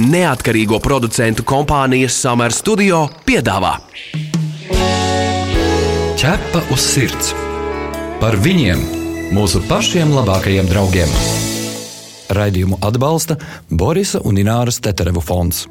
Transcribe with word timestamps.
Neatkarīgo 0.00 0.78
producentu 0.80 1.44
kompānijas 1.44 2.14
Summer 2.16 2.52
Studio 2.56 3.02
piedāvā 3.28 3.74
Ķepa 6.16 6.62
uz 6.72 6.80
sirds 6.80 7.34
par 8.22 8.38
viņiem, 8.40 8.80
mūsu 9.36 9.60
pašiem 9.68 10.14
labākajiem 10.16 10.70
draugiem. 10.70 11.12
Raidījumu 12.32 12.80
atbalsta 12.80 13.36
Borisa 13.68 14.22
un 14.24 14.40
Ināras 14.40 14.80
Teterevu 14.80 15.20
fonds. 15.20 15.66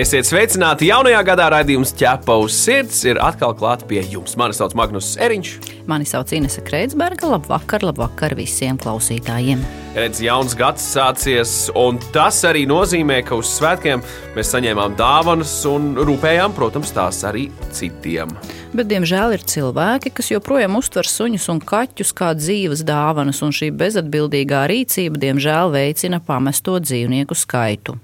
Esiet 0.00 0.28
sveicināti 0.28 0.88
jaunajā 0.88 1.20
gadā. 1.28 1.50
Raidījums 1.58 1.92
ķepa 1.98 2.40
uz 2.40 2.56
sirds 2.56 3.04
ir 3.04 3.20
atkal 3.20 3.52
klāts 3.58 3.84
pie 3.84 4.00
jums. 4.08 4.38
Mani 4.40 4.56
sauc 4.56 4.72
Magnus 4.80 5.18
Eriņš. 5.20 5.75
Mani 5.86 6.04
sauc 6.04 6.32
Inese 6.34 6.60
Kreitsberga. 6.66 7.28
Labvakar, 7.30 7.84
labvakar 7.86 8.34
visiem 8.34 8.78
klausītājiem. 8.80 9.60
Redz, 9.96 10.18
jauns 10.20 10.52
gads 10.58 10.82
sācies, 10.92 11.52
un 11.78 12.00
tas 12.12 12.42
arī 12.44 12.66
nozīmē, 12.68 13.22
ka 13.24 13.38
uz 13.38 13.48
svētkiem 13.54 14.02
mēs 14.34 14.50
saņēmām 14.52 14.96
dāvanas 14.98 15.54
un 15.70 15.94
rūpējām, 15.96 16.52
protams, 16.58 16.90
tās 16.92 17.22
arī 17.24 17.46
citiem. 17.72 18.34
Bet, 18.76 18.90
diemžēl, 18.90 19.38
ir 19.38 19.46
cilvēki, 19.46 20.12
kas 20.18 20.32
joprojām 20.34 20.76
uztver 20.76 21.08
suņus 21.08 21.48
un 21.54 21.62
kaķus 21.64 22.12
kā 22.18 22.34
dzīves 22.36 22.82
dāvanas, 22.84 23.40
un 23.46 23.54
šī 23.56 23.70
bezatbildīgā 23.78 24.66
rīcība, 24.68 25.22
diemžēl, 25.22 25.72
veicina 25.78 26.20
pamesto 26.20 26.76
dzīvnieku 26.82 27.38
skaitu. 27.38 27.96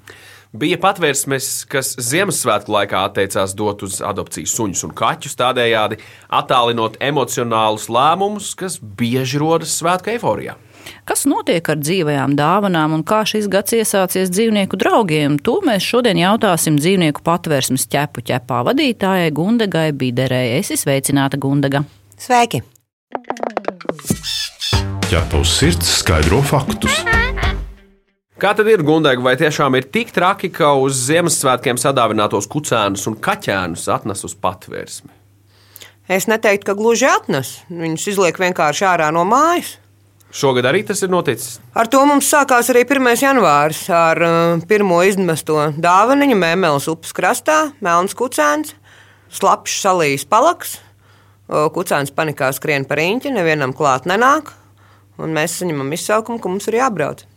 Bija 0.52 0.76
patvērsmes, 0.76 1.46
kas 1.64 1.94
Ziemassvētku 1.96 2.74
laikā 2.74 3.06
atteicās 3.06 3.54
dot 3.56 3.86
uz 3.86 4.02
adopciju 4.04 4.50
suņus 4.50 4.82
un 4.84 4.90
kaķus, 4.92 5.36
tādējādi 5.40 5.96
attālinot 6.28 6.98
emocionālus 7.00 7.88
lēmumus, 7.88 8.50
kas 8.60 8.76
bieži 8.76 9.40
rodas 9.40 9.72
svētku 9.80 10.12
eiforijā. 10.12 10.58
Kas 11.08 11.24
notiek 11.30 11.70
ar 11.72 11.80
dzīvajām 11.80 12.34
dāvanām 12.36 12.98
un 12.98 13.04
kā 13.06 13.22
šis 13.24 13.48
gads 13.48 13.72
iesācies 13.78 14.28
dzīvnieku 14.34 14.76
draugiem? 14.76 15.38
To 15.46 15.60
mēs 15.64 15.86
šodien 15.88 16.20
jautāsim 16.20 16.76
dzīvnieku 16.76 17.24
patvērsmes 17.24 17.88
ķepu 17.88 18.26
ķepā 18.28 18.60
vadītājai 18.68 19.32
Gundegai 19.32 19.88
Biderei. 19.96 20.58
Es 20.58 20.68
esmu 20.68 20.82
sveicināta 20.90 21.40
Gundega. 21.40 21.86
Sveiki! 22.20 22.60
Ķepa 25.08 25.40
uz 25.40 25.56
sirds 25.62 25.96
skaidro 26.02 26.44
faktus. 26.44 27.00
Kā 28.42 28.56
tad 28.58 28.66
ir 28.66 28.80
gundēga, 28.82 29.22
vai 29.22 29.36
tiešām 29.38 29.76
ir 29.78 29.84
tik 29.94 30.08
traki, 30.10 30.48
ka 30.50 30.72
uz 30.74 30.96
Ziemassvētkiem 31.06 31.78
sadāvinātos 31.78 32.48
kucēnus 32.50 33.04
un 33.06 33.14
kaķēnus 33.22 33.84
atnes 33.94 34.26
uz 34.26 34.34
patvērsmi? 34.34 35.12
Es 36.10 36.26
neteiktu, 36.26 36.66
ka 36.66 36.74
gluži 36.74 37.06
atnes. 37.06 37.52
Viņus 37.70 38.08
izliek 38.10 38.42
vienkārši 38.42 38.88
ārā 38.90 39.12
no 39.14 39.22
mājas. 39.30 39.76
Šogad 40.34 40.66
arī 40.66 40.82
tas 40.88 41.04
ir 41.06 41.14
noticis. 41.14 41.60
Ar 41.70 41.86
to 41.86 42.02
mums 42.08 42.34
sākās 42.34 42.72
arī 42.74 42.82
1. 42.82 43.12
janvāris 43.22 43.86
ar 43.94 44.24
uh, 44.26 44.58
pirmo 44.66 44.98
izmesto 45.06 45.70
dāvaniņu 45.78 46.42
Mēnesis 46.42 46.90
upes 46.90 47.14
krastā, 47.14 47.62
Melns 47.78 48.18
kucēns, 48.18 48.74
slapjš 49.30 49.82
salījis 49.86 50.26
palaks. 50.26 50.80
Kucēns 51.46 52.10
panikā 52.10 52.50
skrien 52.58 52.90
par 52.90 52.98
īņķi, 52.98 53.38
nevienam 53.38 53.70
klāt 53.70 54.10
nenāk. 54.10 54.50
Un 55.22 55.30
mēs 55.36 55.60
saņemam 55.60 55.94
izsaukumu, 55.94 56.42
ka 56.42 56.50
mums 56.50 56.66
ir 56.72 56.82
jābrauc 56.82 57.28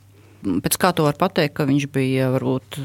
pēc 0.66 0.78
kā 0.82 0.94
to 0.96 1.06
var 1.08 1.18
pateikt, 1.20 1.56
ka 1.58 1.68
viņš 1.70 1.88
bija 1.94 2.32
varbūt. 2.36 2.80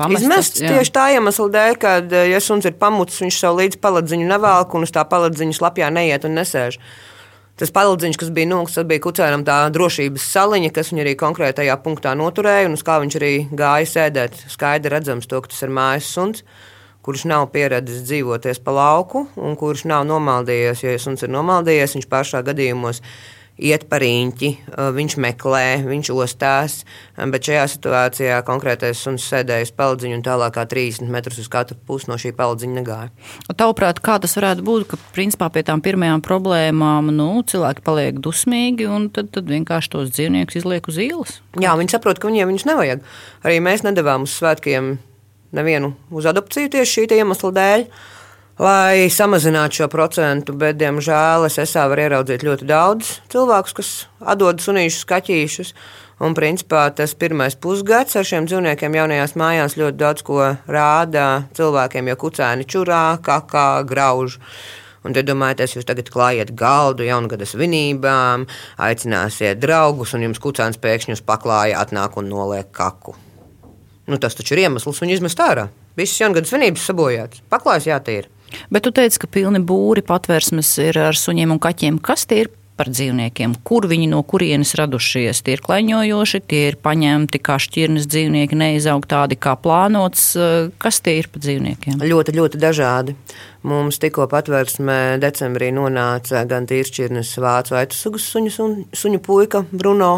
Pamests, 0.00 0.24
Izmests 0.24 0.62
jā. 0.62 0.72
tieši 0.72 0.92
tā 0.96 1.06
iemesla 1.16 1.46
dēļ, 1.52 1.78
ka, 1.80 1.94
ja 2.30 2.40
suns 2.40 2.64
ir 2.68 2.78
pamucis, 2.80 3.20
viņš 3.20 3.38
savu 3.42 3.60
līdzi 3.60 3.80
paladziņu 3.82 4.28
nevelk 4.30 4.76
un 4.78 4.86
uz 4.86 4.92
tā 4.94 5.04
paladziņa 5.08 5.58
slapjā 5.58 5.90
neiet 5.92 6.24
un 6.24 6.38
nesēž. 6.40 6.78
Tas 7.60 7.72
paladziņš, 7.76 8.16
kas 8.16 8.30
bija 8.32 8.48
nūks, 8.48 8.78
tas 8.78 8.86
bija 8.88 9.02
kucēnam 9.04 9.44
tā 9.44 9.58
drošības 9.74 10.24
saliņa, 10.32 10.72
kas 10.72 10.94
viņu 10.94 11.04
arī 11.04 11.12
konkrētajā 11.20 11.76
punktā 11.84 12.14
noturēja 12.16 12.70
un 12.70 12.78
uz 12.78 12.84
kā 12.86 12.96
viņš 13.02 13.16
arī 13.20 13.32
gāja 13.52 13.90
sēdēt. 13.90 14.38
Skaidri 14.48 14.94
redzams 14.94 15.28
to, 15.28 15.42
ka 15.44 15.52
tas 15.52 15.66
ir 15.66 15.74
mājas 15.76 16.08
suns 16.08 16.46
kurš 17.04 17.24
nav 17.30 17.46
pieradis 17.54 18.02
dzīvoties 18.04 18.60
pa 18.64 18.74
lauku 18.76 19.24
un 19.40 19.56
kurš 19.58 19.86
nav 19.88 20.06
nomaldījies. 20.08 20.84
Jo 20.84 20.94
ja 20.94 21.00
suns 21.00 21.24
ir 21.24 21.32
nomaldījies, 21.32 21.96
viņš 21.96 22.08
pašā 22.10 22.42
gadījumos 22.46 23.00
iet 23.60 23.86
par 23.90 24.02
īņķi, 24.04 24.50
viņš 24.96 25.16
meklē, 25.20 25.64
viņš 25.84 26.10
ostās, 26.14 26.80
bet 27.16 27.46
šajā 27.46 27.66
situācijā 27.74 28.38
konkrētais 28.46 29.02
suns 29.04 29.26
sēdēja 29.28 29.68
uz 29.68 29.72
peldziņu 29.76 30.18
un 30.18 30.24
tālākā 30.24 30.64
30 30.70 31.12
metrus 31.12 31.40
uz 31.42 31.50
katru 31.52 31.76
pusi 31.86 32.08
no 32.10 32.16
šī 32.20 32.32
peldziņa 32.38 32.78
negāja. 32.78 33.10
Tavuprāt, 33.52 34.00
kā 34.04 34.16
tas 34.22 34.36
varētu 34.38 34.64
būt, 34.66 34.86
ka 34.90 35.00
principā 35.14 35.50
pie 35.52 35.64
tām 35.68 35.84
pirmajām 35.84 36.24
problēmām 36.24 37.12
nu, 37.14 37.28
cilvēki 37.50 37.84
paliek 37.86 38.22
dusmīgi 38.24 38.88
un 38.90 39.10
tad, 39.14 39.32
tad 39.36 39.50
vienkārši 39.50 39.92
tos 39.92 40.14
dzīvniekus 40.16 40.62
izliek 40.62 40.88
uz 40.90 41.00
ielas? 41.02 41.36
Jā, 41.60 41.76
viņi 41.78 41.96
saprot, 41.96 42.20
ka 42.20 42.30
viņiem 42.30 42.50
viņus 42.52 42.68
nevajag. 42.70 43.04
Arī 43.44 43.60
mēs 43.64 43.84
nedavām 43.86 44.24
uz 44.28 44.38
svētkiem 44.40 44.96
nevienu 45.56 45.94
uz 46.14 46.28
adopciju 46.30 46.70
tieši 46.72 47.00
šī 47.00 47.20
iemesla 47.20 47.52
dēļ 47.56 47.86
lai 48.60 49.08
samazinātu 49.08 49.80
šo 49.80 49.88
procentu, 49.88 50.52
bet, 50.60 50.76
diemžēl, 50.80 51.46
es 51.48 51.56
esā 51.62 51.86
varu 51.88 52.04
ieraudzīt 52.04 52.44
ļoti 52.44 52.68
daudz 52.68 53.14
cilvēkus, 53.32 53.76
kas 53.78 53.92
atdod 54.20 54.60
sunīšus, 54.60 55.08
kaķīšus. 55.08 55.74
Un, 56.20 56.34
principā, 56.36 56.82
tas 56.92 57.14
pirmais 57.16 57.54
pusgads 57.56 58.18
ar 58.20 58.26
šiem 58.28 58.44
dzīvniekiem 58.44 58.98
jaunajās 58.98 59.32
mājās 59.40 59.78
ļoti 59.80 59.96
daudz 60.02 60.24
ko 60.26 60.50
rāda 60.68 61.46
cilvēkiem, 61.56 62.10
jo 62.12 62.16
kucēni 62.20 62.66
čurā, 62.68 63.04
kakā, 63.24 63.80
grauž. 63.88 64.36
Un 65.00 65.16
tad 65.16 65.24
domājat, 65.24 65.64
jūs 65.72 65.88
tagad 65.88 66.10
klājat 66.12 66.52
galdu 66.52 67.06
jaungada 67.06 67.48
svinībām, 67.48 68.44
aicināsiet 68.76 69.62
draugus, 69.62 70.12
un 70.12 70.26
jums 70.26 70.42
kucēns 70.44 70.76
pēkšņi 70.82 71.16
uz 71.16 71.22
paklāja 71.24 71.80
atnāk 71.80 72.20
un 72.20 72.28
noliek 72.28 72.68
kaku. 72.68 73.16
Nu, 74.10 74.20
tas 74.20 74.36
taču 74.36 74.58
ir 74.58 74.66
iemesls 74.66 75.00
viņu 75.00 75.16
izmest 75.16 75.40
ārā. 75.40 75.70
Visas 75.96 76.20
jaungada 76.20 76.52
svinības 76.52 76.84
sabojātas. 76.90 77.40
Paklājas 77.48 77.88
jātīra. 77.88 78.28
Bet 78.70 78.86
tu 78.86 78.94
teici, 78.94 79.20
ka 79.22 79.30
pilni 79.30 79.62
būri 79.62 80.04
patvērsmes 80.06 80.72
ir 80.86 80.98
ar 81.10 81.18
suņiem 81.18 81.56
un 81.56 81.62
kaķiem. 81.62 82.00
Kas 82.04 82.26
tie 82.30 82.44
ir 82.44 82.52
par 82.80 82.88
dzīvniekiem? 82.88 83.58
Kur 83.66 83.84
viņi 83.90 84.08
no 84.08 84.22
kurienes 84.24 84.72
radušies? 84.78 85.42
Tie 85.44 85.56
ir 85.56 85.62
klaņojoši, 85.64 86.40
tie 86.48 86.62
ir 86.70 86.78
paņemti 86.80 87.40
kā 87.44 87.58
šķirnes 87.60 88.08
dzīvnieki, 88.08 88.56
neizaug 88.56 89.04
tādi 89.10 89.36
kā 89.36 89.52
plānots. 89.60 90.30
Kas 90.80 91.02
tie 91.04 91.18
ir 91.20 91.28
par 91.32 91.44
dzīvniekiem? 91.44 92.00
Ļoti, 92.00 92.36
ļoti 92.38 92.60
dažādi. 92.62 93.16
Mums 93.68 94.00
tikko 94.00 94.24
patvērsmē 94.32 95.18
decembrī 95.20 95.68
nonāca 95.76 96.46
gan 96.48 96.68
tīršķirnes 96.70 97.34
vācu 97.44 97.76
aitu 97.76 97.98
sugas 97.98 98.30
suņu, 98.32 98.70
suņu 98.96 99.20
puika 99.26 99.66
Bruno 99.68 100.14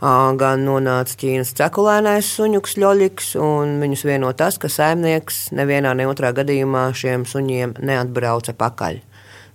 gan 0.00 0.64
nonāca 0.66 1.16
Ķīnas 1.16 1.54
cekulēnais 1.56 2.28
suņuks 2.36 2.76
ļoļiks, 2.76 3.34
un 3.40 3.78
viņus 3.80 4.04
vieno 4.04 4.32
tas, 4.36 4.58
ka 4.58 4.68
saimnieks 4.68 5.50
nevienā 5.56 5.94
ne 5.96 6.06
otrā 6.06 6.32
gadījumā 6.36 6.90
šiem 6.92 7.24
suņiem 7.24 7.78
neatbrauca 7.80 8.52
pakaļ. 8.52 9.00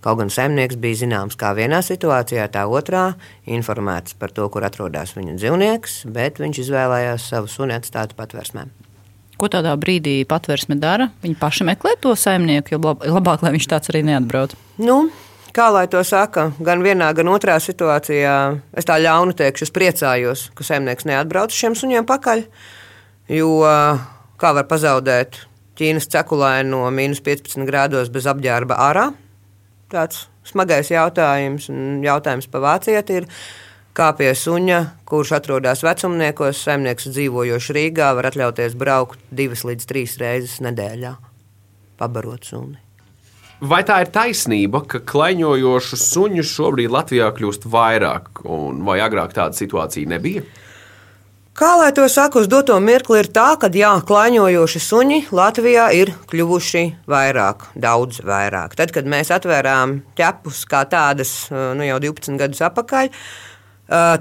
Kaut 0.02 0.18
gan 0.18 0.32
saimnieks 0.34 0.80
bija 0.82 1.04
zināms, 1.04 1.38
kā 1.38 1.52
vienā 1.54 1.84
situācijā, 1.86 2.48
tā 2.50 2.66
otrā, 2.66 3.12
informēts 3.46 4.18
par 4.18 4.34
to, 4.34 4.48
kur 4.50 4.66
atrodas 4.66 5.14
viņa 5.14 5.38
dzīvnieks, 5.38 6.06
bet 6.10 6.42
viņš 6.42 6.64
izvēlējās 6.64 7.28
savu 7.30 7.52
suni 7.52 7.78
atstāt 7.78 8.18
patvērsmē. 8.18 8.66
Ko 9.38 9.50
tādā 9.50 9.76
brīdī 9.78 10.24
patvērsme 10.30 10.80
dara? 10.82 11.12
Viņi 11.22 11.38
paši 11.38 11.66
meklē 11.70 11.94
to 12.02 12.16
saimnieku, 12.18 12.74
jo 12.74 12.96
labāk, 13.14 13.46
lai 13.46 13.54
viņš 13.54 13.70
tāds 13.70 13.94
arī 13.94 14.02
neatbrauc. 14.10 14.58
Nu, 14.82 15.04
kā 15.56 15.68
lai 15.74 15.86
to 15.92 16.02
saka, 16.08 16.50
gan 16.64 16.84
vienā, 16.86 17.12
gan 17.18 17.30
otrā 17.32 17.58
situācijā, 17.62 18.36
es 18.78 18.88
tā 18.88 18.98
ļaunu 19.02 19.36
teikšu, 19.38 19.68
es 19.68 19.74
priecājos, 19.76 20.50
ka 20.56 20.66
saimnieks 20.68 21.08
neatbrauc 21.10 21.56
šiem 21.56 21.76
suņiem 21.78 22.08
pakaļ. 22.10 22.46
Jo 23.32 23.50
kā 24.42 24.54
var 24.58 24.68
pazaudēt 24.70 25.46
Ķīnas 25.82 26.10
cekulēnu 26.12 26.76
no 26.76 26.90
mīnus 26.94 27.22
15 27.26 27.66
grādos 27.66 28.12
bez 28.14 28.28
apģērba 28.30 28.76
ārā? 28.90 29.06
Tāds 29.92 30.28
smagais 30.48 30.92
jautājums, 30.92 31.70
un 31.72 32.04
jautājums 32.06 32.50
pa 32.52 32.62
vācieti 32.62 33.22
ir, 33.22 33.28
kā 33.98 34.12
pie 34.20 34.30
suņa, 34.38 34.82
kurš 35.10 35.34
atrodas 35.40 35.84
vecumniekos, 35.88 36.62
saimnieks 36.68 37.10
dzīvojošs 37.16 37.74
Rīgā, 37.78 38.12
var 38.20 38.30
atļauties 38.32 38.78
braukt 38.80 39.24
divas 39.32 39.66
līdz 39.68 39.90
trīs 39.90 40.20
reizes 40.22 40.60
nedēļā, 40.64 41.16
pabarot 42.00 42.48
suni. 42.52 42.80
Vai 43.62 43.84
tā 43.86 44.00
ir 44.02 44.10
taisnība, 44.10 44.80
ka 44.90 45.04
klaiņojošu 45.06 45.98
suņu 46.02 46.46
šobrīd 46.50 46.90
Latvijā 46.90 47.28
kļūst 47.38 47.68
vairāk, 47.70 48.42
vai 48.88 48.98
agrāk 49.06 49.36
tāda 49.38 49.54
situācija 49.54 50.10
nebija? 50.10 50.42
Kā 51.52 51.76
lai 51.78 51.92
to 51.94 52.08
saka, 52.10 52.40
uz 52.42 52.48
doto 52.50 52.78
mirkli 52.82 53.20
ir 53.22 53.30
tā, 53.30 53.52
ka 53.62 53.70
jā, 53.70 53.92
klaiņojoši 54.08 54.82
suņi 54.82 55.20
Latvijā 55.36 55.92
ir 55.94 56.14
kļuvuši 56.32 56.84
vairāk, 57.12 57.68
daudz 57.78 58.24
vairāk. 58.26 58.74
Tad, 58.80 58.96
kad 58.96 59.06
mēs 59.06 59.30
atvērām 59.36 60.00
ķepus 60.18 60.64
kā 60.66 60.82
tādas 60.90 61.36
nu, 61.52 61.86
jau 61.86 62.02
12 62.02 62.42
gadus 62.42 62.66
atpakaļ, 62.66 63.14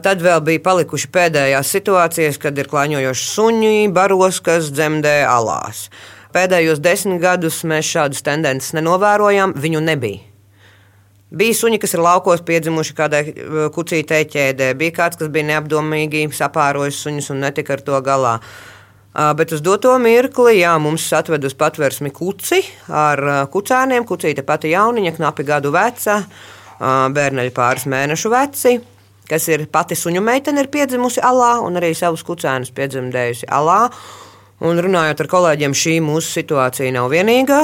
tad 0.05 0.25
vēl 0.27 0.45
bija 0.53 0.67
palikuši 0.69 1.13
pēdējās 1.17 1.75
situācijas, 1.79 2.37
kad 2.43 2.61
ir 2.61 2.69
klaiņojoši 2.69 3.29
suņi, 3.33 3.77
baros, 3.95 4.45
kas 4.45 4.69
dzemdē 4.75 5.23
alās. 5.31 5.87
Pēdējos 6.35 6.83
desmit 6.83 7.23
gadus 7.23 7.63
mēs 7.67 7.89
šādas 7.91 8.25
tendences 8.27 8.75
nenovērojām, 8.77 9.57
viņu 9.59 9.85
nebija. 9.85 10.27
Bija 11.31 11.55
suņi, 11.55 11.79
kas 11.79 11.95
ir 11.95 12.03
laukos 12.03 12.43
piedzimuši 12.43 12.95
kādai 12.99 13.23
uh, 13.31 13.63
kucītei 13.75 14.25
ķēdē, 14.27 14.73
bija 14.79 14.97
kāds, 14.97 15.19
kas 15.21 15.31
bija 15.31 15.47
neapdomīgi 15.53 16.27
sapārojis 16.35 16.99
suņus 17.05 17.31
un 17.35 17.45
netika 17.45 17.77
ar 17.77 17.85
to 17.87 18.01
galā. 18.03 18.39
Uh, 18.41 18.71
Bet 19.11 19.51
uz 19.51 19.59
doto 19.59 19.91
mirkli, 19.99 20.61
jā, 20.61 20.77
mums 20.79 21.09
atved 21.19 21.43
uz 21.43 21.57
patvērsmi 21.59 22.13
kuci 22.15 22.61
ar 22.95 23.23
uh, 23.27 23.39
kucēniem. 23.51 24.07
Kucīte 24.07 24.45
pati 24.47 24.71
jauniņa, 24.71 25.17
knapi 25.17 25.47
gadu 25.49 25.73
veca, 25.75 26.21
bērneļi 26.81 27.53
pāris 27.53 27.89
mēnešu 27.91 28.31
veci, 28.33 28.77
kas 29.29 29.49
ir 29.51 29.67
pati 29.73 29.99
suņu 29.99 30.23
meitene, 30.25 30.63
ir 30.63 30.71
piedzimusi 30.73 31.21
alā 31.27 31.57
un 31.61 31.77
arī 31.77 31.91
savus 31.99 32.23
kucēnus 32.25 32.71
piedzemdējusi 32.77 33.51
alā. 33.51 33.83
Un 34.61 34.77
runājot 34.77 35.23
ar 35.23 35.29
kolēģiem, 35.33 35.73
šī 35.73 35.95
mūsu 36.05 36.35
situācija 36.35 36.93
nav 36.93 37.09
vienīgā. 37.15 37.61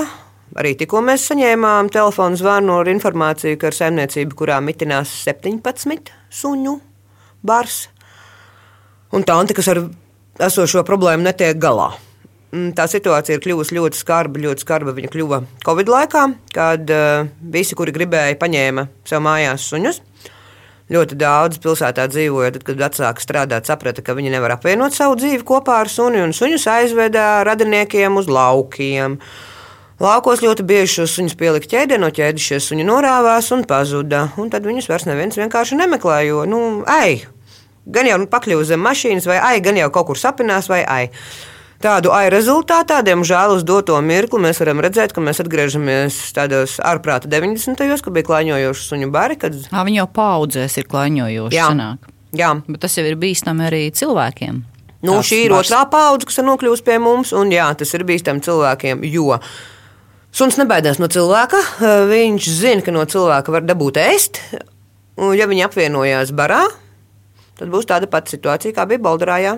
Arī 0.56 0.70
tikko 0.81 1.02
mēs 1.04 1.26
saņēmām 1.28 1.90
telefonu 1.93 2.38
zvanu 2.40 2.78
ar 2.81 2.88
informāciju, 2.88 3.58
ka 3.60 3.69
ir 3.69 3.76
saimniecība, 3.76 4.32
kurā 4.38 4.56
mitinās 4.64 5.12
17 5.26 6.14
suņu 6.32 6.78
bars. 7.44 7.82
Un 9.12 9.26
tā 9.28 9.37
ante, 9.37 9.52
kas 9.56 9.69
ar 9.75 9.82
esošo 10.48 10.87
problēmu 10.88 11.26
netiek 11.26 11.60
galā. 11.60 11.90
Mm, 12.54 12.72
Tā 12.78 12.87
situācija 12.88 13.37
ir 13.37 13.44
kļuvusi 13.44 13.76
ļoti 13.76 14.00
skarba. 14.00 14.40
Ļoti 14.40 14.64
skarba 14.64 14.96
viņa 14.96 15.12
kļuva 15.12 15.42
Covid 15.66 15.92
laikā, 15.92 16.25
kad 16.56 16.96
uh, 16.96 17.28
visi, 17.52 17.76
kuri 17.76 17.92
gribēja, 17.92 18.38
paņēma 18.40 18.87
sev 19.04 19.20
mājās 19.26 19.69
suņus. 19.69 20.00
Ļoti 20.86 21.16
daudz 21.18 21.58
pilsētā 21.58 22.04
dzīvoja, 22.12 22.52
tad, 22.54 22.62
kad 22.66 22.78
vecāki 22.78 23.24
strādāja, 23.24 23.64
saprata, 23.66 24.04
ka 24.06 24.14
viņi 24.14 24.30
nevar 24.36 24.52
apvienot 24.54 24.94
savu 24.94 25.16
dzīvi 25.18 25.42
kopā 25.46 25.80
ar 25.82 25.90
suni, 25.90 26.20
un 26.22 26.30
suņus 26.36 26.66
aizveda 26.70 27.24
radiniekiem 27.48 28.20
uz 28.20 28.28
laukiem. 28.30 29.16
Laukos 29.98 30.44
ļoti 30.44 30.62
bieži 30.68 31.00
šos 31.00 31.16
suņus 31.16 31.34
pielika 31.40 31.72
ķēdē, 31.72 31.98
no 31.98 32.12
ķēdes 32.14 32.46
šie 32.52 32.60
suņi 32.62 32.86
norāvās 32.86 33.50
un 33.56 33.66
pazuda. 33.66 34.28
Un 34.38 34.52
tad 34.52 34.68
viņus 34.68 34.86
vairs 34.92 35.08
neviens 35.10 35.40
vienkārši 35.40 35.80
nemeklē, 35.80 36.20
jo, 36.28 36.44
nu, 36.46 36.62
ai, 36.86 37.24
gan 37.82 38.06
jau 38.06 38.20
nu, 38.22 38.30
pakļuva 38.30 38.70
zem 38.70 38.86
mašīnas, 38.86 39.26
vai 39.26 39.40
ai, 39.42 39.56
gan 39.64 39.80
jau 39.80 39.90
kaut 39.90 40.12
kur 40.12 40.22
sapinās, 40.22 40.70
vai 40.70 40.84
ai. 40.86 41.04
Tādu 41.82 42.08
ai 42.17 42.31
rezultātā, 42.32 43.02
diemžēl, 43.05 43.52
uz 43.58 43.64
doto 43.69 43.99
mirkli 44.00 44.40
mēs 44.40 44.61
varam 44.62 44.81
redzēt, 44.81 45.12
ka 45.12 45.20
mēs 45.20 45.43
atgriežamies 45.44 46.17
tādos 46.37 46.78
ārprāta 46.81 47.28
90. 47.28 47.76
gados, 47.76 48.05
kad 48.05 48.17
bija 48.17 48.28
klāņojoši 48.31 48.87
suņu 48.87 49.11
bari. 49.12 49.37
Kad... 49.40 49.58
Ā, 49.69 49.82
Viņi 49.84 50.00
jau 50.00 50.08
paudzēs 50.17 50.78
ir 50.81 50.88
klaņojoši. 50.88 51.56
Jā. 51.58 51.69
sanāk. 51.75 52.08
Jā, 52.37 52.50
Bet 52.67 52.81
tas 52.84 52.96
jau 52.96 53.05
ir 53.08 53.19
bīstami 53.20 53.69
arī 53.69 53.82
cilvēkiem. 53.96 54.62
Nu, 55.05 55.19
Tās 55.19 55.28
šī 55.28 55.43
ir 55.44 55.52
bars. 55.52 55.69
otrā 55.69 55.82
paudze, 55.93 56.26
kas 56.28 56.40
ir 56.40 56.46
nokļuvusi 56.49 56.84
pie 56.88 56.96
mums, 57.00 57.31
un 57.37 57.52
jā, 57.52 57.69
tas 57.78 57.93
ir 57.94 58.05
bīstami 58.08 58.43
cilvēkiem. 58.44 59.05
Jo 59.12 59.37
suns 60.37 60.56
nebaidās 60.61 60.99
no 61.00 61.08
cilvēka. 61.12 61.61
Viņš 62.11 62.49
zina, 62.56 62.82
ka 62.84 62.93
no 62.96 63.05
cilvēka 63.08 63.52
var 63.55 63.69
dabūt 63.69 64.00
ēst. 64.00 64.40
Un, 65.17 65.32
ja 65.37 65.46
viņi 65.49 65.64
apvienojās 65.69 66.32
barā, 66.37 66.64
tad 67.56 67.70
būs 67.73 67.87
tāda 67.88 68.08
pati 68.11 68.34
situācija, 68.34 68.75
kā 68.76 68.84
bija 68.88 69.00
Baldarājā, 69.05 69.55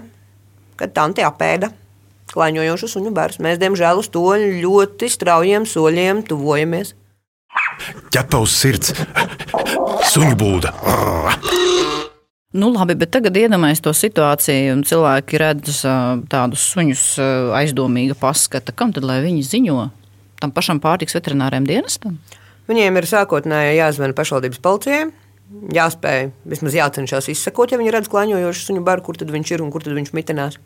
kad 0.79 0.93
tanti 0.94 1.25
apēda 1.26 1.73
klaiņojošu 2.38 2.93
suņu 2.94 3.12
bērnu. 3.19 3.44
Mēs, 3.44 3.61
diemžēl, 3.61 4.00
uz 4.00 4.08
to 4.14 4.25
ļoti 4.38 5.11
straujiem 5.11 5.67
soļiem 5.69 6.25
tuvojamies. 6.31 6.94
ķepa 8.14 8.40
uz 8.40 8.55
sirds, 8.55 8.94
suņu 10.12 10.35
būda. 10.38 10.73
Nu, 12.58 12.70
labi, 12.73 12.94
bet 12.96 13.11
tagad 13.12 13.37
iedomājieties 13.37 13.82
to 13.85 13.93
situāciju, 13.93 14.73
un 14.73 14.82
cilvēki 14.88 15.40
redz 15.43 15.82
tādus 16.32 16.64
suņus 16.73 17.02
aizdomīga 17.58 18.17
paskata. 18.19 18.73
Kam 18.73 18.94
tad 18.96 19.05
lai 19.05 19.20
viņi 19.26 19.44
ziņo? 19.44 19.82
Tam 20.41 20.55
pašam 20.55 20.81
pārtiks 20.81 21.17
veterināriem 21.19 21.67
dienestam? 21.69 22.17
Viņiem 22.70 23.00
ir 23.00 23.08
sākotnēji 23.11 23.76
jāzvana 23.82 24.17
pašvaldības 24.17 24.62
policijai. 24.64 25.11
Jāspēj 25.76 26.26
vismaz 26.49 26.75
jācenšas 26.76 27.31
izsekot, 27.32 27.73
ja 27.73 27.79
viņi 27.81 27.93
redz 27.94 28.11
klāņojošu 28.12 28.67
suņu 28.67 28.82
baru, 28.84 29.05
kur 29.06 29.17
tad 29.20 29.31
viņš 29.32 29.52
ir 29.55 29.64
un 29.64 29.70
kur 29.73 29.84
tad 29.84 29.96
viņš 29.96 30.12
mitinās. 30.17 30.58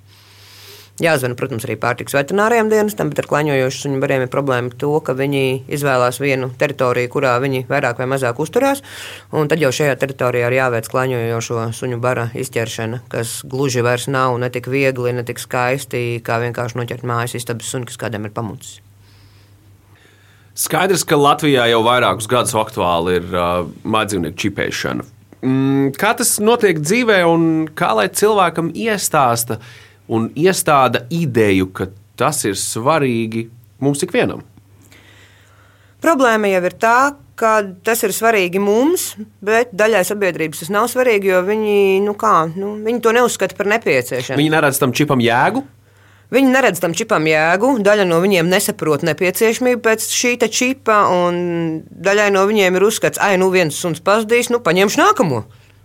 Jāzvana, 1.01 1.33
protams, 1.33 1.65
arī 1.65 1.79
pārtiks 1.81 2.13
veterināriem 2.13 2.69
dienestam, 2.69 3.09
bet 3.09 3.23
ar 3.23 3.27
klaņojošu 3.31 3.79
suņu 3.87 4.01
bariem 4.03 4.27
ir 4.27 4.31
problēma 4.33 4.75
to, 4.77 4.91
ka 5.01 5.15
viņi 5.17 5.65
izvēlās 5.73 6.19
vienu 6.21 6.51
teritoriju, 6.61 7.09
kurā 7.15 7.33
viņi 7.41 7.63
vairāk 7.71 8.03
vai 8.03 8.11
mazāk 8.13 8.43
uzturās. 8.45 8.83
un 9.33 9.49
Tad 9.49 9.65
jau 9.65 9.71
šajā 9.73 9.97
teritorijā 9.97 10.51
ir 10.51 10.59
jāveic 10.59 10.91
klaņojošo 10.93 11.65
suņu 11.73 11.99
bara 12.01 12.29
izķeršana, 12.37 13.01
kas 13.09 13.41
gluži 13.49 13.81
vairs 13.81 14.05
nav 14.07 14.37
ne 14.39 14.51
tik 14.53 14.69
viegli, 14.69 15.15
ne 15.17 15.25
tik 15.25 15.41
skaisti, 15.41 16.21
kā 16.21 16.37
vienkārši 16.45 16.77
noķert 16.83 17.09
mājas 17.09 17.39
istabas 17.41 17.73
suni, 17.73 17.89
kas 17.89 17.97
kādam 17.97 18.29
ir 18.29 18.35
pamucis. 18.37 18.83
Skaidrs, 20.53 21.07
ka 21.09 21.17
Latvijā 21.17 21.65
jau 21.73 21.81
vairākus 21.87 22.29
gadus 22.29 22.53
aktuāli 22.53 23.17
ir 23.17 23.31
uh, 23.33 23.65
mājdzīvnieku 23.89 24.37
čipēšana. 24.45 25.09
Mm, 25.43 25.95
kā 25.97 26.13
tas 26.19 26.37
notiek 26.45 26.79
dzīvē, 26.85 27.23
un 27.27 27.47
kā 27.75 27.95
lai 27.97 28.11
cilvēkam 28.13 28.69
iestāsta 28.77 29.57
un 30.13 30.29
iestāda 30.39 31.07
ideju, 31.13 31.71
ka 31.73 31.89
tas 32.21 32.45
ir 32.49 32.57
svarīgi 32.59 33.47
mums 33.83 34.05
ikvienam? 34.05 34.45
Problēma 36.03 36.51
jau 36.51 36.63
ir 36.67 36.75
tā, 36.83 36.97
ka 37.39 37.53
tas 37.87 38.03
ir 38.03 38.15
svarīgi 38.15 38.61
mums, 38.63 39.13
bet 39.45 39.71
daļai 39.77 40.03
sabiedrības 40.07 40.65
tas 40.65 40.73
nav 40.75 40.89
svarīgi, 40.91 41.31
jo 41.31 41.43
viņi, 41.47 41.77
nu 42.05 42.17
kā, 42.19 42.35
nu, 42.59 42.75
viņi 42.83 43.03
to 43.05 43.15
neuzskata 43.15 43.57
par 43.59 43.71
nepieciešamu. 43.71 44.39
Viņi 44.41 44.53
neredz 44.57 44.83
tam 44.83 44.95
čipam 44.97 45.23
jēgu. 45.23 45.63
Viņi 46.33 46.49
neredz 46.49 46.81
tam 46.81 46.95
čipam 46.97 47.27
jēgu, 47.29 47.75
daļa 47.85 48.07
no 48.09 48.17
viņiem 48.23 48.49
nesaprot 48.49 49.03
nepieciešamību 49.05 49.83
pēc 49.85 50.07
šī 50.09 50.31
čipa, 50.49 51.03
un 51.13 51.83
daļai 51.85 52.31
no 52.33 52.47
viņiem 52.49 52.79
ir 52.79 52.87
uzskats, 52.87 53.21
ah, 53.21 53.35
nu 53.37 53.51
viens 53.53 53.77
suns 53.77 54.01
pazudīs, 54.01 54.49
nu 54.49 54.63
paņemšu 54.65 55.03
nākamo. 55.03 55.43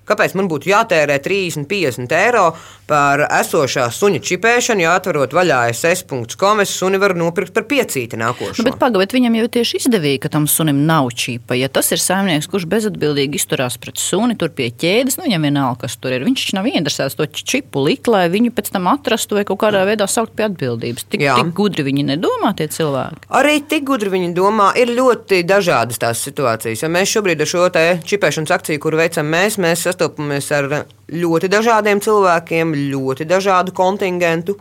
Kāpēc 0.07 0.35
man 0.39 0.47
būtu 0.51 0.71
jātērē 0.71 1.17
30, 1.23 1.67
50 1.67 2.15
eiro 2.15 2.45
par 2.87 3.25
esošā 3.25 3.89
suņa 3.91 4.21
čipēšanu, 4.23 4.85
ja 4.85 4.93
atverot 4.95 5.33
vaļā 5.35 5.59
SS.com, 5.73 6.61
es 6.63 6.71
suni 6.71 6.99
varu 7.01 7.17
nopirkt 7.19 7.51
par 7.55 7.65
piecīti 7.67 8.19
nākošo? 8.19 8.61
Nu, 8.61 8.67
bet 8.69 8.79
pagaidi, 8.79 9.17
viņam 9.17 9.35
jau 9.41 9.49
tieši 9.57 9.81
izdevīgi, 9.81 10.21
ka 10.23 10.31
tam 10.31 10.47
sunim 10.51 10.85
nav 10.87 11.09
čipa. 11.17 11.57
Ja 11.59 11.67
tas 11.67 11.91
ir 11.91 11.99
saimnieks, 11.99 12.47
kurš 12.51 12.67
bezatbildīgi 12.71 13.41
izturās 13.41 13.75
pret 13.81 13.99
suni, 13.99 14.37
tur 14.39 14.53
pie 14.55 14.69
ķēdes, 14.71 15.19
nu 15.19 15.27
viņam 15.27 15.49
vienalga, 15.49 15.81
kas 15.83 15.97
tur 15.99 16.15
ir. 16.15 16.23
Viņš 16.27 16.45
taču 16.45 16.57
nav 16.59 16.69
interesēts 16.71 17.19
to 17.19 17.27
čipu 17.27 17.83
likt, 17.83 18.07
lai 18.11 18.25
viņu 18.31 18.53
pēc 18.55 18.71
tam 18.77 18.87
atrastu 18.93 19.35
vai 19.37 19.43
kaut 19.47 19.59
kādā 19.65 19.83
veidā 19.89 20.07
saukt 20.07 20.37
pie 20.37 20.47
atbildības. 20.47 21.07
Tik, 21.11 21.25
Jā. 21.27 21.35
tik 21.41 21.51
gudri 21.57 21.83
viņi 21.89 22.07
nedomā, 22.13 22.53
tie 22.57 22.69
cilvēki. 22.71 23.27
Arī 23.35 23.59
tik 23.67 23.83
gudri 23.91 24.13
viņi 24.15 24.31
domā, 24.37 24.71
ir 24.79 24.93
ļoti 24.95 25.43
dažādas 25.47 25.99
tās 25.99 26.23
situācijas. 26.23 26.85
Ja 26.85 26.91
mēs 26.91 27.11
šobrīd 27.11 27.43
ar 27.43 27.51
šo 27.51 27.67
čipēšanas 28.07 28.53
akciju, 28.55 28.81
kuru 28.83 29.01
veicam 29.01 29.27
mēs, 29.31 29.59
mēs 29.61 29.83
sastopamies 29.97 30.49
ar 30.53 30.67
ļoti 31.09 31.49
dažādiem 31.49 32.01
cilvēkiem, 32.03 32.73
ļoti 32.93 33.25
dažādu 33.27 33.73
kontingentu. 33.73 34.57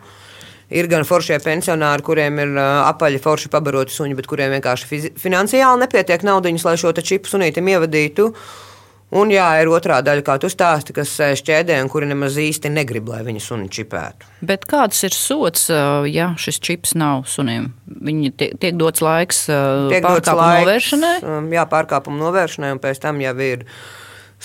Ir 0.68 0.88
gan 0.90 1.04
foršie 1.06 1.38
pensionāri, 1.38 2.02
kuriem 2.02 2.40
ir 2.42 2.56
apaļi 2.58 3.20
forši 3.22 3.48
pabaroti 3.52 3.94
suņi, 3.94 4.16
bet 4.18 4.26
kuriem 4.26 4.50
vienkārši 4.56 5.12
finansiāli 5.14 5.84
nepietiek 5.84 6.24
naudiņas, 6.26 6.64
lai 6.66 6.76
šo 6.76 6.90
čipu 6.92 7.30
sunītam 7.30 7.68
ievadītu. 7.70 8.32
Un 9.14 9.30
jā, 9.30 9.44
ir 9.62 9.68
otrā 9.70 10.00
daļa, 10.02 10.24
kā 10.26 10.34
tu 10.42 10.48
stāsti, 10.50 10.90
kas 10.92 11.12
sēž 11.14 11.44
ķēdē 11.46 11.76
un 11.78 11.88
kuri 11.88 12.08
nemaz 12.10 12.34
īsti 12.42 12.72
negrib, 12.74 13.06
lai 13.06 13.20
viņa 13.22 13.38
suni 13.44 13.68
čipētu. 13.70 14.26
Bet 14.42 14.66
kāds 14.66 14.98
ir 15.06 15.14
sots, 15.14 15.68
ja 16.10 16.32
šis 16.34 16.58
čips 16.58 16.96
nav 16.98 17.22
sunim? 17.30 17.68
Viņi 17.86 18.32
tie- 18.34 18.50
tiek 18.58 18.74
dots 18.74 18.98
laiks 19.06 19.44
Tiek 19.46 20.02
dots 20.02 20.26
pārkāpumu 20.26 20.66
laiks, 20.66 20.90
novēršanai. 20.90 21.54
Jā, 21.54 21.66
pārkāpumu 21.70 22.18
novēršanai, 22.18 22.72
un 22.74 22.82
pēc 22.82 22.98
tam 22.98 23.22
jau 23.22 23.36
ir 23.38 23.62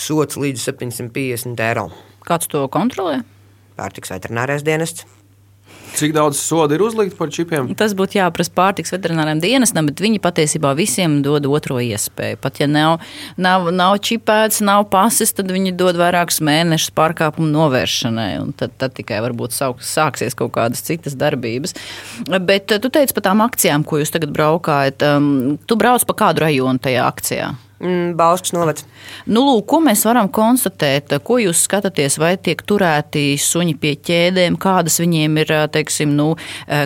sots 0.02 0.40
līdz 0.42 0.68
750 0.72 1.66
eiro. 1.70 1.90
Kāds 2.28 2.50
to 2.52 2.66
kontrolē? 2.74 3.22
Pārtiks 3.80 4.14
veterinārais 4.14 4.66
dienests. 4.66 5.08
Cik 5.92 6.14
daudz 6.16 6.40
sodu 6.40 6.78
ir 6.78 6.82
uzlikt 6.86 7.18
par 7.20 7.32
čipiem? 7.34 7.68
Tas 7.78 7.92
būtu 7.98 8.16
jāprasa 8.16 8.54
pārtiks 8.56 8.94
veterināriem 8.94 9.42
dienestam, 9.44 9.90
bet 9.90 10.00
viņi 10.04 10.22
patiesībā 10.24 10.72
visiem 10.78 11.18
dod 11.26 11.46
otro 11.50 11.82
iespēju. 11.84 12.40
Pat 12.42 12.62
ja 12.62 12.68
nav, 12.70 13.02
nav, 13.36 13.68
nav 13.76 13.98
čipēts, 14.08 14.62
nav 14.64 14.86
pasis, 14.94 15.34
tad 15.36 15.52
viņi 15.52 15.74
dod 15.80 16.00
vairākus 16.00 16.40
mēnešus 16.48 16.94
pārkāpumu 16.96 17.52
novēršanai. 17.52 18.30
un 18.40 18.56
Tad, 18.62 18.78
tad 18.80 18.96
tikai 18.96 19.20
varbūt 19.26 19.56
sāksies 19.58 20.38
kaut 20.38 20.54
kādas 20.56 20.84
citas 20.88 21.18
darbības. 21.20 21.76
Bet 22.40 22.72
eh, 22.72 22.80
tu 22.80 22.92
teici 22.94 23.16
par 23.18 23.28
tām 23.28 23.44
akcijām, 23.44 23.84
ko 23.84 24.00
jūs 24.00 24.16
tagad 24.16 24.32
braukājat. 24.36 25.04
Um, 25.04 25.60
tu 25.68 25.76
brauc 25.80 26.08
pa 26.08 26.18
kādu 26.24 26.46
rajonu 26.46 26.84
tajā 26.88 27.04
akcijā? 27.10 27.52
Mm, 27.82 28.14
Bauskas 28.14 28.54
novads. 28.54 28.84
Nu, 29.26 29.42
lūk, 29.42 29.64
ko 29.72 29.80
mēs 29.82 30.04
varam 30.06 30.28
konstatēt? 30.30 31.16
Ko 31.26 31.40
jūs 31.42 31.64
skatāties, 31.66 32.20
vai 32.22 32.36
tiek 32.38 32.60
turēti 32.70 33.34
suņi 33.42 33.74
pie 33.82 33.96
ķēdēm, 34.06 34.58
kādas 34.62 35.00
viņiem 35.02 35.40
ir, 35.42 35.54
teiksim, 35.74 36.12
nu, 36.14 36.28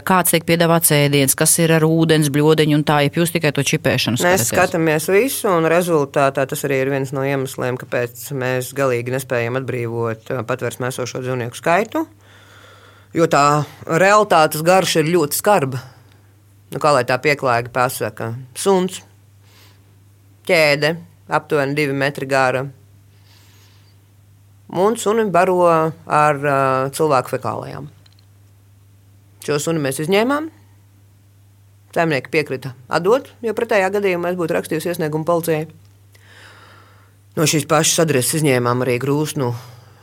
kāds 0.08 0.32
tiek 0.32 0.46
piedāvāts 0.48 0.94
ēdiens, 0.96 1.36
kas 1.36 1.58
ir 1.60 1.74
ar 1.76 1.84
ūdens 1.84 2.30
bļodeņu 2.32 2.78
un 2.78 2.86
tā, 2.88 3.02
ja 3.04 3.12
jūs 3.12 3.34
tikai 3.36 3.52
to 3.56 3.66
čipēšanu 3.68 4.22
Mēs 4.22 4.46
skatāties? 4.46 4.54
skatāmies 4.54 5.10
visu, 5.12 5.50
un 5.52 5.68
rezultātā 5.72 6.46
tas 6.48 6.64
arī 6.68 6.78
ir 6.86 6.94
viens 6.94 7.12
no 7.16 7.26
iemesliem, 7.28 7.80
kāpēc 7.82 8.30
mēs 8.40 8.72
galīgi 8.78 9.16
nespējam 9.18 9.60
atbrīvot 9.60 10.32
patvērsmē 10.48 10.94
esošo 10.94 11.20
dzīvnieku 11.26 11.60
skaitu. 11.60 12.06
Jo 13.16 13.28
tā 13.32 13.66
realitātes 13.88 14.64
garša 14.64 15.04
ir 15.04 15.12
ļoti 15.12 15.42
skarba. 15.42 15.84
Nu, 16.72 16.80
kā 16.84 16.96
lai 16.96 17.04
tā 17.08 17.20
pieklājīgi 17.24 17.72
pasaka, 17.76 18.32
suns, 18.60 19.02
ķēde, 20.48 20.96
aptuveni 21.28 21.78
2 21.78 21.96
metri 21.98 22.28
gara. 22.30 22.66
Un 24.76 24.98
suni 24.98 25.26
baro 25.32 25.60
ar 25.66 26.42
uh, 26.42 26.92
cilvēku 26.96 27.36
fekālijām. 27.36 27.88
Šo 29.46 29.60
suni 29.62 29.82
mēs 29.84 30.02
izņēmām. 30.02 30.50
Saimnieki 31.96 32.32
piekrita 32.34 32.74
atdot, 32.92 33.30
jo 33.46 33.54
pretējā 33.56 33.88
gadījumā 33.94 34.34
es 34.34 34.40
būtu 34.40 34.58
rakstījusi 34.58 34.90
iesniegumu 34.92 35.28
policijai. 35.28 35.68
No 37.38 37.46
šīs 37.48 37.68
pašas 37.72 38.02
adreses 38.04 38.42
izņēmām 38.42 38.84
arī 38.84 38.98
grūsnu 39.00 39.54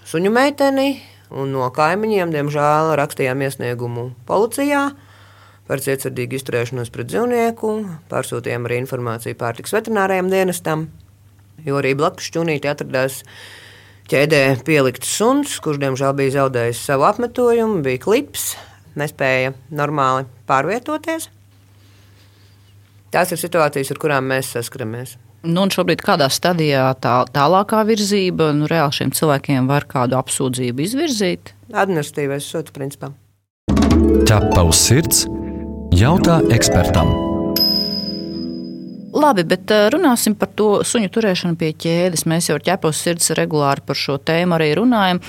suņu 0.08 0.32
meiteni, 0.32 1.02
un 1.32 1.52
no 1.52 1.68
kaimiņiem, 1.74 2.32
diemžēl, 2.32 2.94
rakstījām 3.00 3.44
iesniegumu 3.44 4.10
policijā 4.28 4.86
par 5.68 5.82
cietsirdīgu 5.82 6.38
izturēšanos 6.38 6.92
pret 6.94 7.10
dzīvnieku, 7.12 7.72
pārsūtījām 8.10 8.68
arī 8.68 8.80
informāciju 8.82 9.38
pārtiks 9.40 9.74
veterinārajam 9.76 10.30
dienestam, 10.32 10.86
jo 11.66 11.78
arī 11.80 11.94
blakus 11.98 12.28
šķūnītī 12.30 12.70
atradās 12.72 13.22
ķēdē 14.10 14.42
pielikts 14.66 15.12
suns, 15.16 15.58
kurš, 15.62 15.80
diemžēl, 15.82 16.14
bija 16.18 16.36
zaudējis 16.40 16.82
savu 16.88 17.06
apmetojumu, 17.08 17.82
bija 17.86 18.02
klips, 18.02 18.52
nespēja 18.98 19.54
normāli 19.72 20.26
pārvietoties. 20.50 21.30
Tās 23.12 23.32
ir 23.34 23.40
situācijas, 23.40 23.92
ar 23.92 24.00
kurām 24.00 24.30
mēs 24.32 24.54
saskaramies. 24.54 25.18
Nu, 25.42 25.64
šobrīd 25.74 26.04
kādā 26.06 26.28
stadijā 26.30 26.84
tā 27.02 27.16
tālākā 27.34 27.82
virzība, 27.88 28.52
nu, 28.54 28.68
reāli 28.70 28.94
šiem 28.94 29.10
cilvēkiem 29.16 29.66
var 29.66 29.88
kādu 29.90 30.14
apsūdzību 30.20 30.84
izvirzīt? 30.86 31.50
Administratīvais 31.74 32.46
sots, 32.46 32.70
principā. 32.74 33.10
Ķepa 34.28 34.62
uz 34.68 34.78
sirds, 34.78 35.24
jautā 35.92 36.40
ekspertam. 36.52 37.10
Labi, 39.12 39.44
bet 39.44 39.70
runāsim 39.92 40.34
par 40.38 40.48
to 40.56 40.68
suņu 40.88 41.10
turēšanu 41.12 41.58
pie 41.60 41.72
ķēdes. 41.76 42.24
Mēs 42.28 42.48
jau 42.48 42.56
ar 42.56 42.64
ķepos 42.64 43.02
sirds 43.04 43.34
regulāri 43.36 43.84
par 43.84 43.98
šo 43.98 44.16
tēmu 44.16 44.56
arī 44.56 44.72
runājam. 44.78 45.20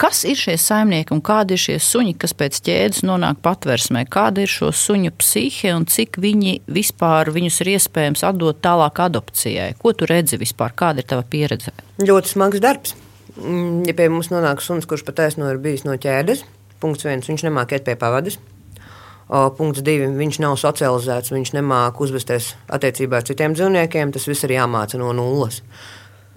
Kas 0.00 0.22
ir 0.28 0.36
šie 0.40 0.54
saimnieki 0.60 1.12
un 1.12 1.20
kādi 1.24 1.56
ir 1.56 1.60
šie 1.60 1.76
suņi, 1.84 2.14
kas 2.20 2.32
pēc 2.36 2.60
ķēdes 2.68 3.02
nonāk 3.08 3.40
patversmē? 3.44 4.06
Kāda 4.08 4.44
ir 4.44 4.52
šo 4.52 4.70
suņu 4.76 5.12
psihe 5.20 5.74
un 5.76 5.84
cik 5.88 6.20
viņi 6.20 6.60
vispār 6.72 7.32
viņus 7.32 7.60
ir 7.64 7.74
iespējams 7.74 8.24
atdot 8.28 8.62
tālāk 8.64 9.02
adopcijai? 9.08 9.74
Ko 9.80 9.92
tu 9.92 10.08
redzi 10.08 10.40
vispār? 10.40 10.76
Kāda 10.76 11.04
ir 11.04 11.08
tava 11.08 11.24
pieredze? 11.24 11.74
Ļoti 12.00 12.32
smags 12.32 12.64
darbs. 12.64 12.96
Mm, 13.40 13.84
ja 13.88 13.96
pie 13.96 14.08
mums 14.12 14.32
nonāk 14.32 14.64
suns, 14.64 14.88
kurš 14.88 15.04
patiesībā 15.08 15.52
ir 15.52 15.60
bijis 15.64 15.84
no 15.88 15.96
ķēdes, 16.00 16.44
punkts 16.80 17.08
viens, 17.08 17.28
viņš 17.28 17.44
nemāk 17.48 17.76
iet 17.76 17.84
pie 17.88 17.96
pavadas. 18.00 18.40
Punkts 19.30 19.84
divi, 19.86 20.08
viņš 20.10 20.40
nav 20.42 20.56
socializēts, 20.58 21.30
viņš 21.30 21.52
nemāk 21.54 22.00
uzvesties 22.02 22.56
attiecībā 22.66 23.20
ar 23.20 23.26
citiem 23.28 23.54
dzīvniekiem. 23.54 24.10
Tas 24.16 24.26
viss 24.26 24.46
ir 24.48 24.56
jāmāca 24.56 24.98
no 24.98 25.12
nulles 25.14 25.62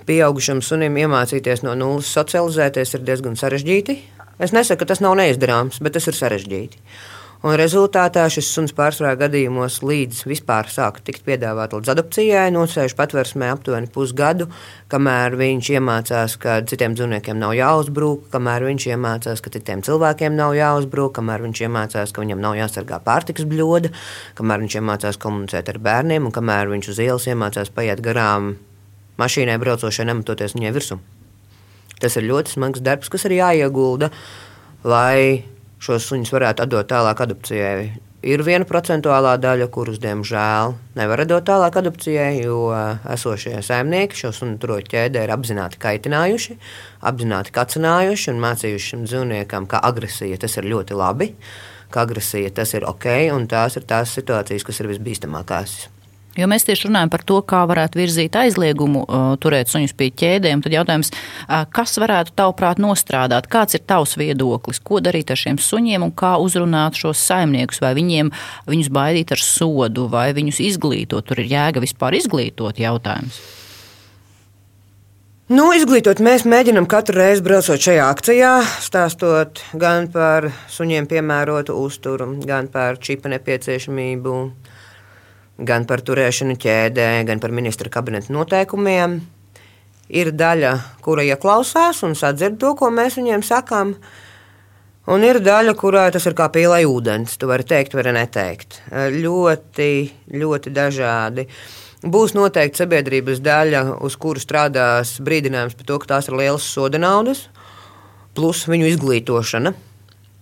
pieaugušam 0.07 0.61
sunim 0.63 0.97
iemācīties 0.99 1.63
no 1.63 1.75
nulles 1.79 2.11
socializēties 2.11 2.97
ir 2.97 3.05
diezgan 3.07 3.37
sarežģīti. 3.39 3.97
Es 4.43 4.53
nesaku, 4.55 4.81
ka 4.81 4.89
tas 4.91 5.03
nav 5.03 5.15
neizdarāms, 5.19 5.79
bet 5.83 5.95
tas 5.97 6.09
ir 6.09 6.17
sarežģīti. 6.17 6.81
Un 7.43 7.57
rezultātā 7.59 8.21
šis 8.31 8.47
suns 8.55 8.71
pārsvarā 8.71 9.17
gadījumos 9.19 9.81
līdz 9.83 10.21
vispār 10.31 10.69
sāk 10.71 11.01
tikt 11.03 11.25
piedāvāt 11.25 11.73
līdz 11.75 11.89
adopcijai, 11.91 12.45
nosēž 12.55 12.95
patversmē 12.95 13.49
aptuveni 13.51 13.89
pusgadu, 13.91 14.47
kamēr 14.87 15.35
viņš 15.41 15.71
iemācās, 15.73 16.37
ka 16.39 16.61
citiem 16.71 16.95
dzīvniekiem 16.95 17.41
nav 17.41 17.51
jāuzbrūk, 17.57 18.29
kamēr 18.31 18.63
viņš 18.69 18.87
iemācās, 18.93 19.43
ka 19.43 19.51
citiem 19.57 19.83
cilvēkiem 19.83 20.39
nav 20.39 20.55
jāuzbrūk, 20.55 21.17
kamēr 21.19 21.43
viņš 21.49 21.65
iemācās, 21.67 22.15
ka 22.15 22.23
viņam 22.23 22.47
nav 22.47 22.55
jāsargā 22.61 23.03
pārtikas 23.03 23.51
bļoda, 23.51 23.91
kamēr 24.39 24.63
viņš 24.63 24.79
iemācās 24.79 25.19
komunicēt 25.27 25.75
ar 25.75 25.83
bērniem 25.83 26.31
un 26.31 26.39
kamēr 26.39 26.71
viņš 26.71 26.93
uz 26.95 27.03
ielas 27.03 27.27
iemācās 27.27 27.75
paiet 27.75 27.99
garām 28.07 28.53
mašīnai 29.19 29.59
braucošai 29.59 30.07
nematoties 30.07 30.55
viņai 30.55 30.77
virsū. 30.79 31.03
Tas 31.99 32.15
ir 32.15 32.31
ļoti 32.31 32.55
smags 32.55 32.79
darbs, 32.79 33.11
kas 33.11 33.27
ir 33.27 33.35
jāiegulda, 33.35 34.15
lai 34.87 35.43
šos 35.83 36.07
suņus 36.07 36.31
varētu 36.33 36.63
atdot 36.63 36.89
tālāk 36.89 37.21
adopcijai. 37.25 37.85
Ir 38.23 38.39
viena 38.47 38.63
procentuālā 38.63 39.33
daļa, 39.43 39.65
kurus, 39.67 39.97
diemžēl, 39.99 40.77
nevar 40.95 41.25
dot 41.27 41.43
tālāk 41.49 41.75
adopcijai, 41.81 42.37
jo 42.45 42.69
esošie 43.11 43.57
saimnieki 43.67 44.15
šo 44.15 44.31
sunu 44.31 44.55
turot 44.61 44.87
ķēdē 44.87 45.25
ir 45.25 45.33
apzināti 45.35 45.81
kaitinājuši, 45.83 46.55
apzināti 47.11 47.51
kacinājuši 47.57 48.31
un 48.31 48.39
mācījuši 48.45 48.93
šim 48.93 49.03
dzīvniekam, 49.09 49.67
ka 49.67 49.83
agresija 49.83 50.39
tas 50.39 50.55
ir 50.61 50.69
ļoti 50.71 50.95
labi, 50.95 51.33
ka 51.91 52.07
agresija 52.07 52.53
tas 52.61 52.71
ir 52.79 52.87
ok, 52.87 53.09
un 53.35 53.49
tās 53.51 53.75
ir 53.75 53.89
tās 53.91 54.15
situācijas, 54.15 54.63
kas 54.63 54.79
ir 54.79 54.93
visbīstamākās. 54.93 55.75
Jo 56.33 56.47
mēs 56.49 56.65
tieši 56.65 56.87
runājam 56.87 57.11
par 57.13 57.21
to, 57.29 57.37
kā 57.45 57.59
varētu 57.69 57.99
virzīt 57.99 58.37
aizliegumu 58.41 59.03
uh, 59.05 59.25
turēt 59.41 59.69
suņus 59.69 59.93
pie 59.97 60.09
ķēdēm. 60.17 60.63
Tad 60.65 60.73
jautājums, 60.73 61.13
uh, 61.13 61.63
kas 61.69 61.93
varētu 62.01 62.33
tavuprāt 62.39 62.81
nostrādāt? 62.81 63.45
Kāds 63.53 63.77
ir 63.77 63.83
tavs 63.85 64.17
viedoklis? 64.17 64.81
Ko 64.81 64.97
darīt 65.03 65.29
ar 65.29 65.37
šiem 65.37 65.61
suņiem 65.61 66.07
un 66.07 66.13
kā 66.17 66.35
uzrunāt 66.41 66.97
šos 66.97 67.21
saimniekus? 67.21 67.83
Vai 67.85 67.93
viņiem 67.99 68.33
viņus 68.65 68.93
baidīt 68.93 69.35
ar 69.35 69.43
sodu 69.45 70.07
vai 70.09 70.31
viņus 70.33 70.63
izglītot? 70.71 71.29
Tur 71.29 71.43
ir 71.43 71.53
jēga 71.53 71.83
vispār 71.85 72.17
izglītot 72.17 72.81
jautājums. 72.81 73.43
Nu, 75.53 75.67
izglītot 75.75 76.17
mēs 76.23 76.47
mēģinām 76.49 76.85
katru 76.89 77.19
reizi 77.19 77.43
braucot 77.45 77.81
šajā 77.83 78.05
akcijā, 78.09 78.51
stāstot 78.81 79.59
gan 79.77 80.07
par 80.09 80.47
suņiem 80.71 81.05
piemērotu 81.11 81.75
uzturu, 81.77 82.29
gan 82.47 82.69
par 82.73 82.97
čipa 82.97 83.29
nepieciešamību, 83.35 84.37
gan 85.57 85.85
par 85.89 86.01
turēšanu 86.05 86.57
ķēdē, 86.59 87.07
gan 87.27 87.41
par 87.43 87.53
ministra 87.53 87.91
kabineta 87.93 88.33
noteikumiem. 88.33 89.19
Ir 90.13 90.33
daļa, 90.35 90.73
kura 91.01 91.23
ieklausās 91.25 92.03
un 92.05 92.17
sadzird 92.17 92.59
to, 92.61 92.73
ko 92.77 92.89
mēs 92.93 93.17
viņiem 93.19 93.43
sakām. 93.45 93.95
Un 95.13 95.23
ir 95.27 95.41
daļa, 95.43 95.73
kurā 95.75 96.05
tas 96.15 96.25
ir 96.29 96.35
kā 96.37 96.47
pīlai 96.53 96.83
ūdens. 96.87 97.35
Tu 97.39 97.47
vari 97.49 97.65
teikt, 97.67 97.95
vari 97.97 98.13
neteikt. 98.15 98.79
Ļoti, 98.91 99.89
ļoti 100.31 100.73
dažādi. 100.75 101.47
Būs 102.03 102.35
noteikti 102.35 102.81
sabiedrības 102.83 103.39
daļa, 103.43 103.83
uz 104.03 104.15
kuru 104.19 104.41
strādās 104.43 105.15
brīdinājums 105.23 105.75
par 105.79 105.87
to, 105.87 105.99
ka 106.03 106.09
tās 106.15 106.27
ir 106.27 106.35
lielas 106.39 106.65
soda 106.67 106.99
naudas, 106.99 107.45
plus 108.35 108.65
viņu 108.67 108.89
izglītošana. 108.91 109.71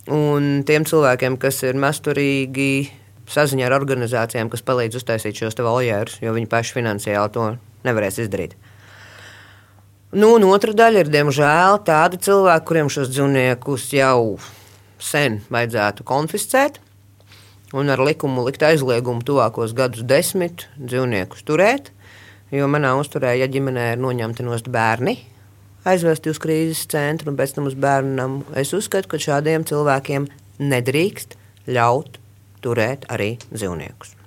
Un 0.09 0.47
tiem 0.65 0.87
cilvēkiem, 0.89 1.37
kas 1.41 1.61
ir 1.67 1.77
masturīgi, 1.77 2.71
saziņā 3.31 3.67
ar 3.67 3.77
organizācijām, 3.77 4.51
kas 4.51 4.63
palīdz 4.67 4.99
uztaisīt 4.99 5.39
šos 5.39 5.57
voljērus, 5.61 6.19
jo 6.23 6.35
viņi 6.35 6.49
paši 6.51 6.77
finansiāli 6.77 7.33
to 7.35 7.47
nevarēs 7.87 8.21
izdarīt. 8.25 8.55
Nu, 10.11 10.33
un 10.35 10.43
otra 10.51 10.73
daļa 10.75 11.05
ir, 11.05 11.11
diemžēl, 11.11 11.77
tādi 11.87 12.19
cilvēki, 12.19 12.67
kuriem 12.67 12.89
šos 12.91 13.11
dzīvniekus 13.13 13.87
jau 13.95 14.35
sen 15.01 15.39
vajadzētu 15.49 16.03
konfiscēt 16.07 16.81
un 17.71 17.89
ar 17.89 18.03
likumu 18.03 18.43
likt 18.45 18.63
aizliegumu 18.67 19.23
tuvākos 19.25 19.71
gadus 19.77 20.03
desmit 20.03 20.67
dzīvniekus 20.75 21.45
turēt. 21.47 21.93
Jo 22.51 22.67
manā 22.67 22.91
uzturē, 22.99 23.31
ja 23.39 23.47
ģimenē 23.47 23.93
ir 23.93 24.01
noņemti 24.03 24.43
nost 24.43 24.67
bērni, 24.67 25.15
aizvesti 25.87 26.33
uz 26.33 26.39
krīzes 26.43 26.83
centru 26.91 27.31
un 27.31 27.37
pēc 27.39 27.55
tam 27.55 27.69
uz 27.69 27.77
bērnu 27.79 28.11
namu, 28.17 28.41
es 28.59 28.73
uzskatu, 28.75 29.07
ka 29.13 29.21
šādiem 29.21 29.63
cilvēkiem 29.69 30.27
nedrīkst 30.59 31.37
ļaut 31.71 32.19
turēt 32.63 33.07
arī 33.11 33.35
dzīvniekus. 33.51 34.17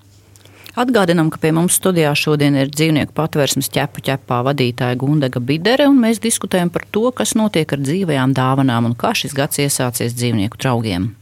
Atgādinām, 0.75 1.29
ka 1.31 1.38
pie 1.38 1.53
mums 1.55 1.76
studijā 1.79 2.11
šodien 2.19 2.57
ir 2.59 2.71
dzīvnieku 2.75 3.14
patvērsmes 3.14 3.71
ķepu 3.71 4.03
ķepā 4.09 4.41
vadītāja 4.49 4.99
Gundaga 4.99 5.38
Bidere, 5.38 5.87
un 5.87 6.00
mēs 6.03 6.19
diskutējam 6.23 6.73
par 6.75 6.83
to, 6.91 7.07
kas 7.14 7.37
notiek 7.38 7.76
ar 7.76 7.83
dzīvajām 7.85 8.35
dāvanām 8.35 8.88
un 8.91 8.97
kā 8.99 9.12
šis 9.14 9.37
gads 9.38 9.62
iesācies 9.62 10.17
dzīvnieku 10.19 10.59
draugiem. 10.59 11.12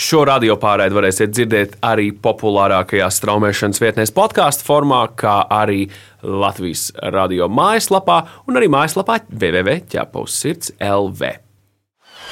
Šo 0.00 0.22
radio 0.24 0.56
pārraidi 0.56 0.96
varēsiet 0.96 1.34
dzirdēt 1.36 1.76
arī 1.84 2.08
populārākajās 2.24 3.20
straumēšanas 3.20 3.82
vietnēs, 3.82 4.14
podkāstu 4.16 4.64
formā, 4.64 5.02
kā 5.12 5.42
arī 5.52 5.90
Latvijas 6.24 6.88
radio 7.12 7.50
mājaslapā 7.52 8.22
un 8.48 8.56
arī 8.56 8.72
mājaslapā 8.72 9.20
www.ķepaus 9.28 10.40
sirds 10.40 10.72
LV. 10.80 11.34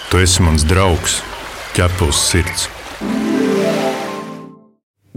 Tu 0.09 0.25
esi 0.25 0.49
mans 0.49 0.65
draugs, 0.65 1.21
ķepaus 1.77 2.25
sirds. 2.33 2.71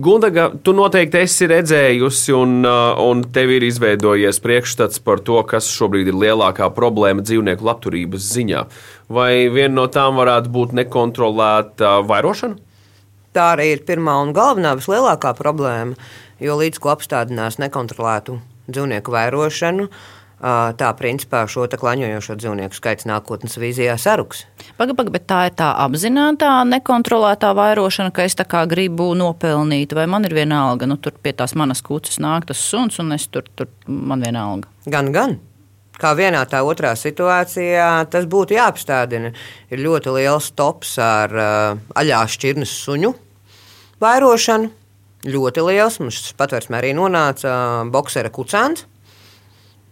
Gundaga, 0.01 0.47
tu 0.65 0.73
noteikti 0.73 1.19
esi 1.21 1.45
redzējusi, 1.51 2.31
un, 2.33 2.53
uh, 2.65 2.97
un 3.03 3.19
tev 3.35 3.51
ir 3.53 3.65
izveidojies 3.67 4.39
priekšstats 4.41 5.01
par 5.05 5.19
to, 5.21 5.35
kas 5.45 5.67
šobrīd 5.69 6.09
ir 6.09 6.17
lielākā 6.17 6.71
problēma 6.73 7.21
dzīvnieku 7.21 7.67
labturības 7.67 8.29
ziņā. 8.33 8.63
Vai 9.13 9.45
viena 9.53 9.75
no 9.75 9.85
tām 9.93 10.17
varētu 10.17 10.49
būt 10.55 10.73
nekontrolēta 10.79 11.99
vairošana? 12.09 12.57
Tā 13.35 13.45
arī 13.53 13.67
ir 13.75 13.83
pirmā 13.85 14.15
un 14.23 14.33
galvenā 14.33 14.73
vislielākā 14.79 15.35
problēma, 15.37 15.93
jo 16.41 16.57
līdz 16.63 16.81
ko 16.81 16.95
apstādinās 16.95 17.59
nekontrolētu 17.61 18.39
dzīvnieku 18.71 19.13
vairošanu, 19.13 19.85
tā 20.41 20.89
principā 20.97 21.43
šo 21.49 21.67
klaņojošo 21.69 22.35
dzīvnieku 22.39 22.77
skaits 22.77 23.05
nākotnes 23.05 23.59
vīzijā 23.61 23.93
saruks. 24.01 24.45
Pagaid, 24.79 24.95
pagaid, 24.97 25.13
bet 25.13 25.27
tā 25.29 25.41
ir 25.49 25.55
tā 25.59 25.69
apzināta, 25.83 26.63
nekontrolētā 26.65 27.51
vairošana, 27.57 28.13
ka 28.15 28.25
es 28.25 28.35
tā 28.37 28.47
kā 28.49 28.63
gribu 28.69 29.11
nopelnīt, 29.17 29.93
vai 29.93 30.07
man 30.09 30.25
ir 30.25 30.35
vienalga, 30.35 30.89
nu 30.89 30.97
tur 30.97 31.13
pie 31.21 31.35
tās 31.37 31.53
manas 31.53 31.83
kūces 31.85 32.17
nāk 32.23 32.49
tas 32.49 32.57
suns, 32.57 32.97
un 33.03 33.13
es 33.13 33.27
tur, 33.29 33.45
tur 33.55 33.69
man 33.85 34.25
vienalga. 34.25 34.71
Gan, 34.89 35.13
gan. 35.13 35.37
Kā 36.01 36.15
vienā 36.17 36.41
tā 36.49 36.63
otrā 36.65 36.95
situācijā, 36.97 38.07
tas 38.09 38.25
būtu 38.25 38.55
jāapstādina. 38.57 39.35
Ir 39.69 39.83
ļoti 39.83 40.15
liels 40.15 40.47
tops 40.57 40.95
ar 40.97 41.35
uh, 41.35 41.81
aļā 42.01 42.23
šķirnes 42.33 42.71
suņu 42.87 43.11
vairošanu. 44.01 44.71
Ļoti 45.29 45.65
liels. 45.67 45.99
Mums 46.01 46.31
patvērsmē 46.39 46.79
arī 46.79 46.95
nonāca 46.97 47.51
boxera 47.93 48.33
kucēns 48.33 48.87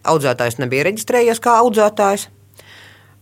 audzētājs 0.08 0.60
nebija 0.60 0.86
reģistrējies 0.88 1.42
kā 1.42 1.56
audzētājs. 1.64 2.28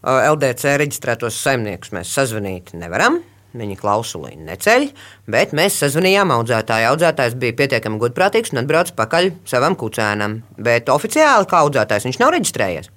LDC 0.09 0.77
reģistrētos 0.79 1.41
saimniekus 1.43 1.91
mēs 1.97 2.13
sazvanīt 2.15 2.75
nevaram. 2.79 3.21
Viņi 3.59 3.79
klausulī 3.81 4.35
neceļ, 4.37 4.85
bet 5.33 5.55
mēs 5.57 5.79
sazvanījām 5.81 6.31
audzētāju. 6.35 6.91
Audzētājs 6.93 7.39
bija 7.41 7.57
pietiekami 7.59 7.99
gudprātīgs 8.03 8.53
un 8.53 8.61
atbrauca 8.63 8.95
pakaļ 8.99 9.31
savam 9.49 9.75
kucēnam. 9.81 10.43
Bet 10.61 10.93
oficiāli 10.93 11.49
kā 11.49 11.63
audzētājs 11.65 12.07
viņš 12.07 12.21
nav 12.21 12.35
reģistrējies. 12.37 12.93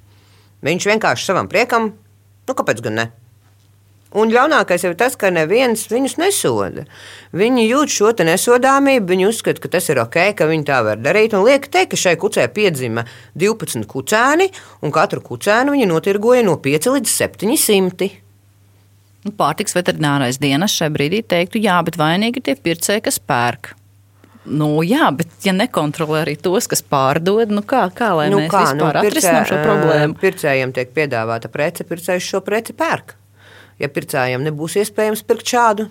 Viņš 0.62 0.90
vienkārši 0.92 1.32
savam 1.32 1.50
priekam, 1.50 1.94
nu 2.46 2.58
kāpēc 2.58 2.84
gan 2.84 3.00
ne? 3.00 3.08
Un 4.12 4.32
ļaunākais 4.34 4.84
ir 4.84 4.96
tas, 5.00 5.14
ka 5.16 5.30
neviens 5.32 5.86
viņus 5.88 6.18
nesoda. 6.20 6.84
Viņi 7.32 7.64
jūt 7.70 7.94
šo 7.96 8.10
nesodāmību, 8.28 9.08
viņi 9.08 9.28
uzskata, 9.30 9.62
ka 9.64 9.72
tas 9.72 9.88
ir 9.88 10.02
ok, 10.04 10.18
ka 10.36 10.48
viņi 10.50 10.66
tā 10.68 10.82
var 10.84 11.00
darīt. 11.00 11.32
Un 11.38 11.46
liek 11.48 11.70
teikt, 11.72 11.94
ka 11.94 12.00
šai 12.02 12.18
kucē 12.20 12.50
piedzima 12.52 13.06
12 13.40 13.88
kucēni, 13.88 14.50
un 14.84 14.92
katru 14.92 15.24
kucēnu 15.24 15.78
viņi 15.78 15.88
notirgoja 15.88 16.44
no 16.44 16.58
5 16.60 16.90
līdz 16.98 17.14
700. 17.22 18.10
Nu, 19.22 19.32
pārtiks 19.38 19.78
veterinārais 19.78 20.42
dienas 20.42 20.76
šai 20.76 20.90
brīdī 20.92 21.22
teiktu, 21.24 21.62
jā, 21.64 21.78
bet 21.86 21.96
vainīgi 22.02 22.42
ir 22.42 22.48
tie 22.50 22.58
pircēji, 22.60 23.06
kas 23.08 23.22
pērk. 23.22 23.78
Nu, 24.42 24.82
jā, 24.84 25.08
bet 25.16 25.46
ja 25.46 25.54
nekontrolē 25.56 26.26
arī 26.26 26.36
tos, 26.42 26.68
kas 26.68 26.82
pārdod, 26.82 27.54
nu 27.54 27.62
kā, 27.64 27.86
kā 27.96 28.12
lai 28.18 28.28
nu, 28.34 28.42
mēs 28.42 28.52
kā, 28.52 28.66
vispār 28.66 28.98
nu, 28.98 29.06
pircē, 29.06 29.14
atrisinām 29.14 29.48
šo 29.48 29.64
problēmu? 29.64 30.20
Pircējiem 30.26 30.76
tiek 30.76 30.94
piedāvāta 30.98 31.54
prece, 31.54 31.86
pircējs 31.88 32.32
šo 32.34 32.44
preci 32.44 32.76
pērk 32.76 33.21
ja 33.82 33.90
pircējiem 33.92 34.46
nebūs 34.46 34.78
iespējams 34.82 35.26
pirkt 35.28 35.52
šādu 35.52 35.90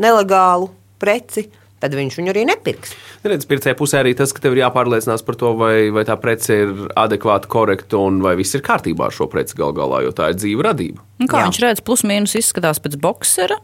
nelegālu 0.00 0.70
preci, 1.02 1.48
tad 1.82 1.96
viņš 1.98 2.18
viņu 2.18 2.30
arī 2.32 2.44
nepirks. 2.46 2.94
Redz, 3.26 3.46
pircēja 3.50 3.76
pusē 3.78 4.02
arī 4.02 4.14
tas, 4.18 4.32
ka 4.34 4.42
tev 4.44 4.54
ir 4.54 4.62
jāpārliecinās 4.62 5.24
par 5.26 5.38
to, 5.38 5.52
vai, 5.58 5.90
vai 5.94 6.04
tā 6.06 6.16
prece 6.20 6.60
ir 6.64 6.72
adekvāti, 6.98 7.50
korekta 7.50 7.98
un 7.98 8.20
vai 8.24 8.36
viss 8.38 8.54
ir 8.54 8.64
kārtībā 8.66 9.08
ar 9.08 9.16
šo 9.16 9.28
preci 9.32 9.58
gal 9.58 9.74
galā, 9.76 10.04
jo 10.06 10.14
tā 10.14 10.30
ir 10.30 10.38
dzīva 10.38 10.68
radība. 10.70 11.02
Un 11.22 11.30
kā 11.30 11.42
Jā. 11.42 11.48
viņš 11.48 11.60
redz, 11.64 11.84
plus 11.86 12.06
mīnus 12.06 12.36
izskatās 12.38 12.82
pēc 12.82 12.98
boksera. 13.02 13.58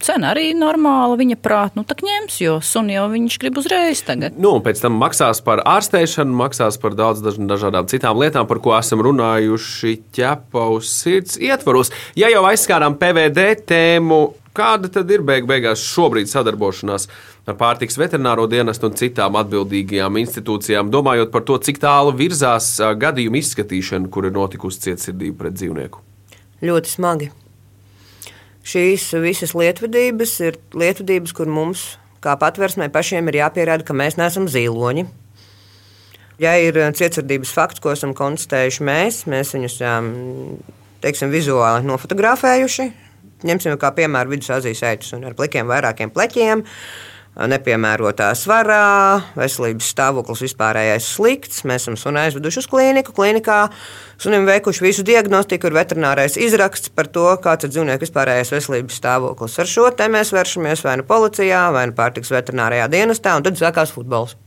Cena 0.00 0.30
arī 0.32 0.50
normāla, 0.56 1.18
viņa 1.18 1.36
prātā, 1.42 1.76
nu 1.76 1.84
tā 1.88 1.96
ņems, 2.00 2.38
jo 2.40 2.56
sunu 2.64 2.94
jau 2.94 3.06
viņš 3.12 3.36
grib 3.42 3.58
uzreiz 3.60 4.00
tagad. 4.06 4.38
Nu, 4.40 4.54
un 4.56 4.64
pēc 4.64 4.80
tam 4.82 4.96
maksās 5.00 5.42
par 5.44 5.62
ārstēšanu, 5.68 6.32
maksās 6.36 6.78
par 6.80 6.96
daudz 6.96 7.22
dažādām 7.24 7.88
citām 7.90 8.18
lietām, 8.20 8.48
par 8.48 8.62
ko 8.64 8.72
esam 8.78 9.04
runājuši 9.04 9.94
ķepa 10.16 10.66
uz 10.76 10.90
sirds 10.92 11.36
ietvaros. 11.42 11.92
Ja 12.18 12.30
jau 12.32 12.44
aizskārām 12.48 12.96
PVD 13.00 13.48
tēmu, 13.68 14.20
kāda 14.56 14.90
tad 14.92 15.10
ir 15.12 15.24
beig 15.26 15.48
beigās 15.48 15.84
šobrīd 15.84 16.30
sadarbošanās 16.32 17.08
ar 17.46 17.56
pārtiks 17.60 17.98
veterināro 18.00 18.48
dienestu 18.50 18.88
un 18.88 18.96
citām 18.98 19.36
atbildīgajām 19.42 20.20
institūcijām, 20.24 20.92
domājot 20.94 21.32
par 21.34 21.44
to, 21.46 21.58
cik 21.62 21.82
tālu 21.82 22.16
virzās 22.16 22.76
gadījumu 22.80 23.42
izskatīšana, 23.42 24.10
kur 24.12 24.30
ir 24.30 24.36
notikusi 24.36 24.88
cietsirdība 24.88 25.44
pret 25.44 25.58
dzīvnieku? 25.60 26.06
Ļoti 26.64 26.96
smagi 26.96 27.34
šīs 28.66 29.08
visas 29.22 29.54
lietvedības 29.56 30.34
ir 30.46 30.58
lietvedības, 30.74 31.34
kur 31.36 31.50
mums, 31.50 31.86
kā 32.24 32.34
patvērsmē, 32.40 32.90
pašiem 32.92 33.30
ir 33.30 33.40
jāpierāda, 33.42 33.86
ka 33.86 33.96
mēs 33.96 34.18
neesam 34.18 34.48
zīloņi. 34.50 35.06
Ja 36.42 36.52
ir 36.60 36.76
cietsirdības 36.98 37.54
fakts, 37.56 37.80
ko 37.80 37.94
esam 37.94 38.12
konstatējuši 38.16 38.84
mēs, 38.84 39.22
mēs 39.30 39.54
viņus 39.56 39.80
teiksim, 41.04 41.32
vizuāli 41.32 41.86
nofotografējuši. 41.88 42.90
Ņemsim 43.46 43.76
kā 43.80 43.92
piemēru 43.96 44.34
vidusazijas 44.34 44.82
aitus 44.88 45.14
un 45.16 45.24
ar 45.28 45.36
plikiem 45.36 45.68
vairākiem 45.68 46.12
pleķiem. 46.12 46.64
Uh, 46.64 47.15
nepiemērotā 47.36 48.30
svarā, 48.38 49.20
veselības 49.36 49.90
stāvoklis 49.92 50.40
vispārējais 50.46 51.08
slikts. 51.16 51.64
Mēs 51.68 51.84
esam 51.84 51.98
sunu 52.00 52.22
aizveduši 52.22 52.62
uz 52.62 52.68
klīniku. 52.70 53.12
Klīnikā 53.16 53.58
sunim 54.22 54.48
veikuši 54.48 54.84
visu 54.86 55.04
diagnostiku, 55.06 55.68
ir 55.68 55.76
veterinārais 55.76 56.38
izraksts 56.40 56.92
par 56.96 57.10
to, 57.12 57.26
kāds 57.44 57.68
ir 57.68 57.74
dzīvnieku 57.74 58.06
vispārējais 58.06 58.54
veselības 58.56 58.96
stāvoklis. 59.02 59.58
Ar 59.60 59.68
šo 59.68 59.90
te 59.92 60.08
mēs 60.12 60.32
vēršamies 60.32 60.84
vai 60.86 60.96
nu 61.02 61.04
policijā, 61.08 61.66
vai 61.76 61.84
nu 61.90 61.96
pārtiks 61.98 62.32
veterinārijā 62.32 62.88
dienestā, 62.92 63.36
un 63.36 63.44
tad 63.44 63.60
sākās 63.60 63.92
futbols. 63.92 64.38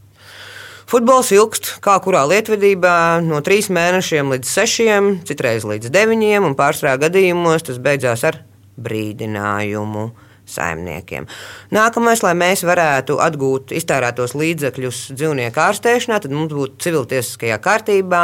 Futbols 0.89 1.29
ilgst 1.35 1.75
kā 1.85 1.99
kurā 2.01 2.23
lietvedībā 2.25 3.21
no 3.21 3.43
trīs 3.45 3.67
mēnešiem 3.69 4.33
līdz 4.33 4.55
sešiem, 4.55 5.11
citreiz 5.29 5.67
līdz 5.69 5.91
deviņiem, 5.93 6.47
un 6.47 6.57
pārsvarā 6.57 6.95
gadījumos 7.05 7.67
tas 7.67 7.77
beidzās 7.77 8.25
ar 8.25 8.41
brīdinājumu 8.81 10.07
saimniekiem. 10.51 11.27
Nākamais, 11.75 12.23
lai 12.25 12.35
mēs 12.37 12.65
varētu 12.67 13.19
atgūt 13.23 13.73
iztērētos 13.77 14.35
līdzekļus 14.39 15.01
dzīvnieku 15.15 15.63
ārstēšanā, 15.63 16.19
tad 16.23 16.35
mums 16.35 16.53
būtu 16.55 16.81
civiltiesiskajā 16.85 17.59
kārtībā 17.63 18.23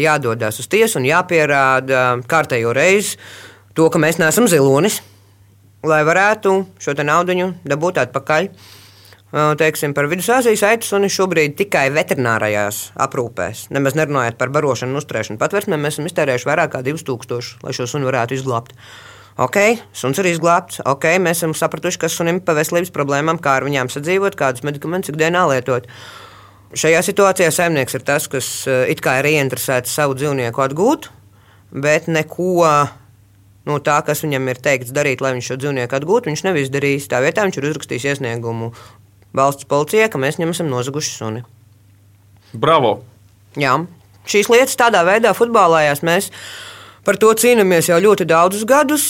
jādodas 0.00 0.60
uz 0.60 0.70
tiesu 0.70 1.00
un 1.00 1.08
jāpierāda 1.08 2.04
kārtējo 2.30 2.74
reizi 2.76 3.18
to, 3.74 3.88
ka 3.90 4.00
mēs 4.02 4.20
neesam 4.22 4.48
zilonis, 4.50 5.00
lai 5.86 6.02
varētu 6.06 6.56
šo 6.82 6.96
naudu 7.02 7.52
dabūt 7.66 8.00
atpakaļ. 8.06 8.50
Teiksim, 9.34 9.90
par 9.96 10.06
vidusāzijas 10.06 10.60
aitu 10.62 10.86
suni 10.86 11.08
šobrīd 11.10 11.56
tikai 11.58 11.88
veterinārajās 11.90 12.92
aprūpēs. 13.02 13.64
Nemaz 13.74 13.96
nerunājot 13.98 14.36
par 14.38 14.52
barošanu 14.54 14.94
un 14.94 15.00
uzturēšanu 15.00 15.40
patvērsmē, 15.40 15.74
mēs 15.74 15.96
esam 15.96 16.06
iztērējuši 16.06 16.46
vairāk 16.46 16.70
kā 16.76 16.82
2000, 16.86 17.56
lai 17.66 17.74
šo 17.74 17.88
sunu 17.90 18.06
varētu 18.06 18.36
izglābt. 18.38 18.76
Ok, 19.34 19.56
suns 19.90 20.20
ir 20.22 20.28
izglābts, 20.30 20.78
ok, 20.86 21.08
mēs 21.18 21.40
esam 21.40 21.56
sapratuši, 21.58 21.98
kas 22.04 22.14
sunim 22.14 22.38
pa 22.38 22.54
veselības 22.54 22.92
problēmām, 22.94 23.40
kā 23.42 23.56
ar 23.58 23.64
viņām 23.66 23.90
sadzīvot, 23.90 24.36
kādus 24.38 24.62
medikamentus 24.62 25.10
ikdienā 25.10 25.42
lietot. 25.50 25.88
Šajā 26.74 27.00
situācijā 27.06 27.48
saimnieks 27.54 27.98
ir 27.98 28.04
tas, 28.06 28.28
kas 28.30 28.50
eh, 28.70 28.84
it 28.94 29.02
kā 29.02 29.16
ir 29.20 29.30
ieinteresēts 29.32 29.94
savu 29.94 30.14
dzīvnieku 30.18 30.62
atgūt, 30.62 31.08
bet 31.74 32.06
neko 32.06 32.68
no 33.66 33.78
tā, 33.82 33.96
kas 34.06 34.22
viņam 34.22 34.52
ir 34.52 34.60
teikts 34.62 34.94
darīt, 34.94 35.22
lai 35.24 35.34
viņš 35.34 35.50
šo 35.50 35.58
dzīvnieku 35.62 35.98
atgūtu, 35.98 36.30
viņš 36.30 36.44
nav 36.46 36.60
izdarījis. 36.60 37.08
Tā 37.10 37.22
vietā 37.24 37.46
viņš 37.46 37.58
ir 37.58 37.68
uzrakstījis 37.70 38.06
iesniegumu 38.12 38.70
valsts 39.34 39.66
policijai, 39.70 40.10
ka 40.12 40.20
mēs 40.22 40.38
viņam 40.38 40.54
esam 40.54 40.70
nozaguši 40.70 41.14
suni. 41.14 41.44
Bravo! 42.54 43.00
Jā, 43.58 43.74
šīs 44.30 44.50
lietas 44.52 44.78
tādā 44.78 45.02
veidā 45.06 45.34
futbolājās. 45.34 46.04
Mēs 46.06 46.30
Par 47.04 47.18
to 47.20 47.28
cīnāmies 47.36 47.90
jau 47.90 47.98
ļoti 48.00 48.24
daudzus 48.24 48.62
gadus, 48.64 49.06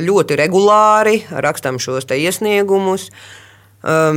ļoti 0.00 0.38
regulāri 0.40 1.18
rakstām 1.28 1.76
šos 1.82 2.08
iesniegumus. 2.16 3.10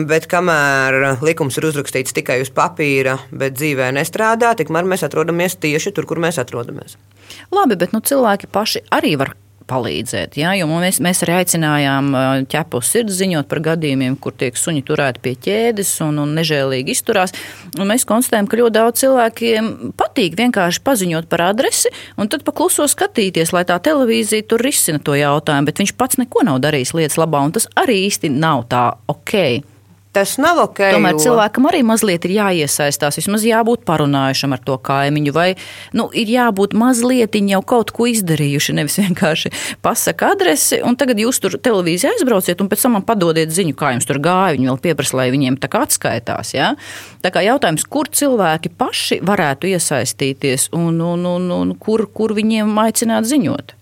Bet 0.07 0.29
kamēr 0.31 1.19
likums 1.19 1.57
ir 1.59 1.67
uzrakstīts 1.67 2.15
tikai 2.15 2.37
uz 2.45 2.53
papīra, 2.55 3.17
bet 3.35 3.57
dzīvē 3.59 3.89
nestrādā, 3.97 4.53
tikmēr 4.55 4.87
mēs 4.87 5.03
atrodamies 5.03 5.57
tieši 5.59 5.91
tur, 5.91 6.07
kur 6.07 6.21
mēs 6.23 6.39
atrodamies. 6.39 6.95
Labi, 7.51 7.75
bet 7.75 7.91
nu, 7.91 7.99
cilvēki 7.99 8.47
paši 8.55 8.85
arī 8.95 9.17
var 9.19 9.33
palīdzēt. 9.67 10.37
Ja? 10.39 10.53
Jo 10.57 10.67
mēs, 10.69 10.99
mēs 11.03 11.23
arī 11.25 11.37
aicinājām 11.41 12.09
ķepu 12.51 12.81
sirds 12.85 13.17
ziņot 13.19 13.49
par 13.51 13.61
gadījumiem, 13.71 14.17
kur 14.21 14.35
tiek 14.37 14.57
suņi 14.57 14.83
turēti 14.87 15.23
pie 15.23 15.35
ķēdes 15.47 15.93
un, 16.07 16.21
un 16.23 16.33
nežēlīgi 16.37 16.95
izturās. 16.95 17.35
Un 17.77 17.91
mēs 17.91 18.07
konstatējam, 18.07 18.49
ka 18.49 18.61
ļoti 18.61 18.77
daudz 18.79 19.03
cilvēkiem 19.03 19.71
patīk 19.99 20.37
vienkārši 20.39 20.83
paziņot 20.87 21.29
par 21.31 21.47
adresi 21.49 21.93
un 22.17 22.31
tad 22.31 22.45
pakluso 22.47 22.87
skatīties, 22.89 23.53
lai 23.55 23.65
tā 23.67 23.79
televīzija 23.83 24.47
tur 24.49 24.63
risina 24.63 25.01
to 25.03 25.17
jautājumu, 25.17 25.69
bet 25.69 25.83
viņš 25.83 25.95
pats 25.99 26.21
neko 26.21 26.45
nav 26.47 26.61
darījis 26.65 26.95
lietas 26.97 27.19
labā, 27.21 27.43
un 27.45 27.55
tas 27.57 27.69
arī 27.79 28.03
īsti 28.07 28.33
nav 28.33 28.67
tā 28.71 28.89
ok. 29.11 29.35
Tas 30.17 30.33
nav 30.41 30.57
ok. 30.63 30.79
Tomēr 30.95 31.13
jo... 31.13 31.19
cilvēkam 31.27 31.67
arī 31.69 31.83
mazliet 31.85 32.23
ir 32.25 32.31
jāiesaistās, 32.39 33.19
vismaz 33.19 33.43
jābūt 33.45 33.83
parunājušam 33.85 34.55
ar 34.55 34.63
to 34.65 34.77
kaimiņu, 34.81 35.33
vai 35.35 35.51
nu, 35.93 36.07
ir 36.09 36.31
jābūt 36.33 36.73
mazliet 36.77 37.37
jau 37.37 37.59
kaut 37.61 37.93
ko 37.93 38.07
izdarījuši. 38.09 38.73
Nevis 38.79 38.97
vienkārši 38.97 39.51
pasaka 39.85 40.31
adresi, 40.33 40.81
un 40.81 40.97
tagad 40.97 41.21
jūs 41.21 41.37
tur 41.43 41.59
televīzijā 41.61 42.15
aizbrauciet, 42.15 42.63
un 42.63 42.71
pēc 42.71 42.87
tam 42.87 42.97
man 42.97 43.05
padodiet 43.05 43.53
ziņu, 43.53 43.77
kā 43.77 43.93
jums 43.93 44.09
tur 44.09 44.17
gāja. 44.25 44.55
Viņi 44.57 44.71
vēl 44.71 44.81
pieprasa, 44.87 45.19
lai 45.21 45.29
viņiem 45.35 45.61
tā 45.61 45.69
kā 45.69 45.83
atskaitās. 45.85 46.55
Ja? 46.57 46.73
Tā 47.21 47.33
kā 47.35 47.45
jautājums, 47.45 47.85
kur 47.85 48.09
cilvēki 48.09 48.73
paši 48.73 49.21
varētu 49.21 49.69
iesaistīties 49.69 50.71
un, 50.73 50.97
un, 50.97 51.29
un, 51.29 51.51
un 51.61 51.77
kur, 51.77 52.07
kur 52.09 52.33
viņiem 52.37 52.73
aicināt 52.87 53.29
ziņot? 53.29 53.77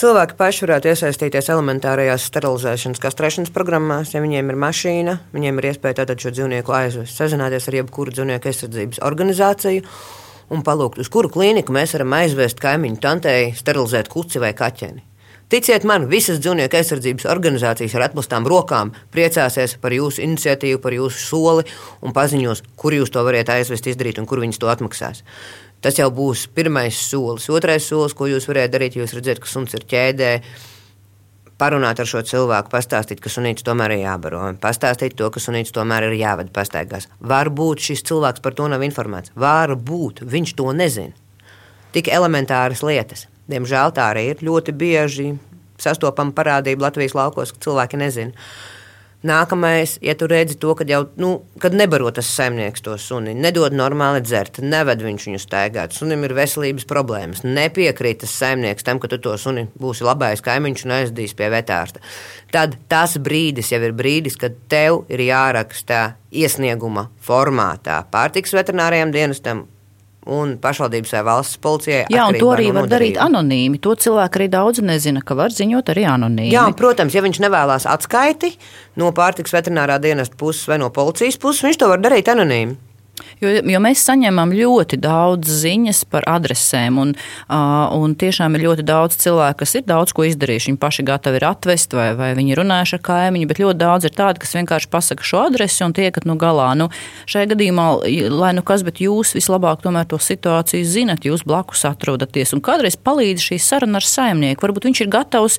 Cilvēki 0.00 0.32
paši 0.38 0.62
varētu 0.64 0.88
iesaistīties 0.88 1.50
elementārajās 1.52 2.24
sterilizēšanas, 2.30 3.00
kastrēšanas 3.02 3.50
programmās. 3.52 4.14
Ja 4.14 4.22
viņiem 4.24 4.48
ir 4.48 4.56
mašīna, 4.62 5.16
viņiem 5.34 5.60
ir 5.60 5.66
iespēja 5.74 5.98
tātad 5.98 6.24
šo 6.24 6.32
dzīvnieku 6.38 6.72
aizvest, 6.72 7.18
sazināties 7.20 7.68
ar 7.68 7.76
jebkuru 7.82 8.14
dzīvnieku 8.16 8.48
aizsardzības 8.48 9.02
organizāciju 9.04 9.84
un 10.56 10.64
palūgt, 10.64 11.02
uz 11.04 11.12
kuru 11.12 11.28
klīniku 11.34 11.76
mēs 11.76 11.92
varam 11.98 12.16
aizvest 12.16 12.64
kaimiņu 12.64 12.96
tantei, 13.04 13.52
sterilizēt 13.52 14.08
kuci 14.08 14.40
vai 14.40 14.54
kaķeni. 14.56 15.04
Ticiet 15.52 15.84
man, 15.84 16.08
visas 16.08 16.40
dzīvnieku 16.40 16.80
aizsardzības 16.80 17.28
organizācijas 17.28 17.98
ar 17.98 18.06
atpūstām 18.08 18.48
rokām 18.48 18.94
priecāsies 19.12 19.76
par 19.82 19.92
jūsu 19.92 20.24
iniciatīvu, 20.24 20.80
par 20.80 20.96
jūsu 20.96 21.26
soli 21.26 21.68
un 22.00 22.16
paziņos, 22.16 22.64
kur 22.78 22.96
jūs 22.96 23.12
to 23.12 23.20
varat 23.26 23.52
aizvest, 23.52 23.90
izdarīt 23.90 24.22
un 24.22 24.30
kur 24.30 24.40
viņas 24.40 24.62
to 24.62 24.70
atmaksās. 24.72 25.26
Tas 25.80 25.96
jau 25.96 26.10
būs 26.12 26.44
pirmais 26.52 26.96
solis. 27.08 27.48
Otrais 27.48 27.86
solis, 27.88 28.14
ko 28.16 28.28
jūs 28.28 28.48
varētu 28.50 28.74
darīt, 28.74 28.98
jūs 29.00 29.14
redzat, 29.16 29.40
ka 29.40 29.48
suns 29.48 29.72
ir 29.76 29.86
ķēdē. 29.88 30.32
Parunāt 31.60 32.00
ar 32.00 32.08
šo 32.08 32.22
cilvēku, 32.24 32.72
pastāstīt, 32.72 33.20
ka 33.20 33.32
sunīts 33.32 33.64
tomēr 33.64 33.96
ir 33.96 34.04
jābaro, 34.06 34.46
pastāstīt 34.60 35.16
to, 35.16 35.28
ka 35.32 35.40
sunīts 35.40 35.74
tomēr 35.76 36.06
ir 36.08 36.16
jāved 36.20 36.52
pastaigās. 36.56 37.08
Varbūt 37.20 37.84
šis 37.84 38.04
cilvēks 38.08 38.44
par 38.44 38.56
to 38.56 38.68
nav 38.72 38.84
informēts. 38.84 39.32
Varbūt 39.36 40.22
viņš 40.24 40.54
to 40.56 40.72
nezina. 40.76 41.12
Tik 41.92 42.08
elementāras 42.12 42.84
lietas. 42.86 43.26
Diemžēl 43.50 43.92
tā 43.96 44.08
arī 44.12 44.30
ir 44.30 44.44
ļoti 44.46 44.76
bieži 44.76 45.30
sastopama 45.80 46.32
parādība 46.36 46.88
Latvijas 46.88 47.16
laukos, 47.16 47.54
ka 47.54 47.64
cilvēki 47.66 48.00
nezina. 48.00 48.48
Nākamais, 49.20 49.98
ja 50.00 50.14
tu 50.16 50.24
redzi 50.30 50.54
to, 50.56 50.72
kad 50.78 50.88
jau 50.88 51.02
nu, 51.20 51.34
kad 51.60 51.74
nebaro 51.76 52.08
tas 52.16 52.28
saimnieks 52.32 52.80
to 52.80 52.94
suni, 52.96 53.34
nedod 53.36 53.74
normāli 53.76 54.22
dzert, 54.24 54.62
neved 54.64 55.02
viņš 55.04 55.26
viņu 55.28 55.40
staigāt, 55.42 55.92
sunim 55.92 56.24
ir 56.24 56.32
veselības 56.38 56.88
problēmas, 56.88 57.42
nepiekrīt 57.44 58.22
tas 58.22 58.32
saimnieks 58.40 58.86
tam, 58.86 58.96
ka 58.96 59.10
tu 59.12 59.18
to 59.20 59.34
suni 59.36 59.66
būsi 59.76 60.06
labais 60.08 60.40
kaimiņš 60.46 60.84
un 60.86 60.94
aizdīs 61.02 61.36
pie 61.36 61.50
vetārsta. 61.52 62.00
Tad 62.54 62.78
tas 62.88 63.18
brīdis 63.20 63.74
jau 63.74 63.82
ir 63.84 63.92
brīdis, 63.98 64.40
kad 64.40 64.56
tev 64.72 65.02
ir 65.12 65.26
jāraksta 65.26 66.14
iesnieguma 66.32 67.10
formātā 67.20 68.00
pārtiks 68.08 68.56
veterinārajam 68.56 69.12
dienestam 69.12 69.66
un 70.28 70.56
pašvaldības 70.60 71.14
vai 71.16 71.22
valsts 71.24 71.60
policijai. 71.64 72.04
Jā, 72.12 72.26
un 72.28 72.36
to 72.36 72.50
arī 72.52 72.68
no 72.68 72.76
var 72.76 72.84
nodarījumu. 72.84 72.92
darīt 72.92 73.20
anonīmi. 73.24 73.80
To 73.80 73.94
cilvēku 73.96 74.40
arī 74.40 74.48
daudz 74.52 74.82
nezina, 74.84 75.22
ka 75.24 75.34
var 75.38 75.54
ziņot 75.54 75.94
arī 75.94 76.04
anonīmi. 76.10 76.52
Jā, 76.52 76.66
protams, 76.76 77.16
ja 77.16 77.22
viņš 77.24 77.40
nevēlas 77.40 77.88
atskaiti 77.88 78.52
no 79.00 79.10
pārtiks 79.16 79.54
veterinārā 79.56 79.96
dienesta 80.02 80.36
puses 80.36 80.68
vai 80.68 80.78
no 80.82 80.90
policijas 80.90 81.40
puses, 81.40 81.64
viņš 81.64 81.80
to 81.80 81.88
var 81.88 82.04
darīt 82.04 82.28
anonīmi. 82.28 82.76
Jo, 83.40 83.54
jo 83.64 83.78
mēs 83.80 84.02
saņemam 84.04 84.50
ļoti 84.52 84.98
daudz 85.00 85.48
ziņas 85.62 86.02
par 86.12 86.26
adresēm, 86.28 86.98
un, 87.00 87.14
un 87.48 88.14
tiešām 88.20 88.56
ir 88.58 88.66
ļoti 88.66 88.84
daudz 88.84 89.16
cilvēku, 89.22 89.62
kas 89.62 89.72
ir 89.78 89.86
daudz 89.88 90.12
ko 90.16 90.26
izdarījuši. 90.28 90.68
Viņi 90.68 90.80
paši 90.82 91.04
gatavi 91.08 91.40
ir 91.40 91.46
atvest, 91.48 91.96
vai, 91.96 92.10
vai 92.18 92.34
viņi 92.36 92.58
runājuši 92.58 92.98
ar 92.98 93.02
kaimiņu, 93.08 93.48
bet 93.48 93.62
ļoti 93.62 93.80
daudz 93.80 94.08
ir 94.08 94.12
tādi, 94.18 94.42
kas 94.42 94.52
vienkārši 94.58 94.90
pasaka 94.92 95.24
šo 95.24 95.46
adresi 95.46 95.80
un 95.86 95.96
tiekat 95.96 96.28
nu 96.28 96.36
galā. 96.40 96.68
Nu, 96.76 96.90
šajā 97.30 97.48
gadījumā, 97.54 97.86
lai 98.34 98.52
nu 98.58 98.64
kas, 98.66 98.84
bet 98.84 99.00
jūs 99.00 99.32
vislabāk 99.38 99.80
tomēr 99.86 100.04
to 100.10 100.20
situāciju 100.20 100.84
zinat, 100.84 101.24
jūs 101.24 101.46
blakus 101.48 101.86
atrodaties, 101.88 102.52
un 102.52 102.60
kādreiz 102.64 103.00
palīdz 103.00 103.48
šī 103.48 103.60
saruna 103.70 104.02
ar 104.02 104.08
saimnieku. 104.10 104.68
Varbūt 104.68 104.90
viņš 104.90 105.04
ir 105.06 105.12
gatavs 105.16 105.56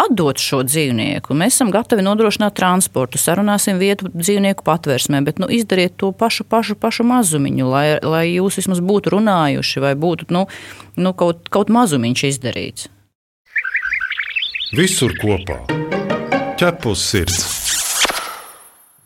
atdot 0.00 0.40
šo 0.40 0.62
dzīvnieku. 0.66 1.34
Mēs 1.36 1.56
esam 1.56 1.72
gatavi 1.74 2.04
nodrošināt 2.06 2.56
transportu, 2.58 3.20
sarunāsim 3.20 3.80
vietu 3.80 4.10
dzīvnieku 4.14 4.64
patvērsmē, 4.66 5.22
bet 5.26 5.40
nu, 5.42 5.48
izdariet 5.50 5.96
to 6.00 6.12
pašu, 6.16 6.46
pašu, 6.48 6.76
pašu 6.80 7.06
mazumiņu, 7.08 7.68
lai, 7.70 7.86
lai 8.04 8.24
jūs 8.30 8.60
vismaz 8.60 8.82
būtu 8.84 9.14
runājuši 9.16 9.84
vai 9.84 9.94
būtu 9.98 10.30
nu, 10.34 10.46
nu, 11.00 11.14
kaut, 11.16 11.48
kaut 11.52 11.72
mazumiņš 11.72 12.26
izdarīts. 12.32 12.90
Visur 14.76 15.16
kopā- 15.18 15.64
ķepus 16.60 17.08
sirds. 17.12 17.40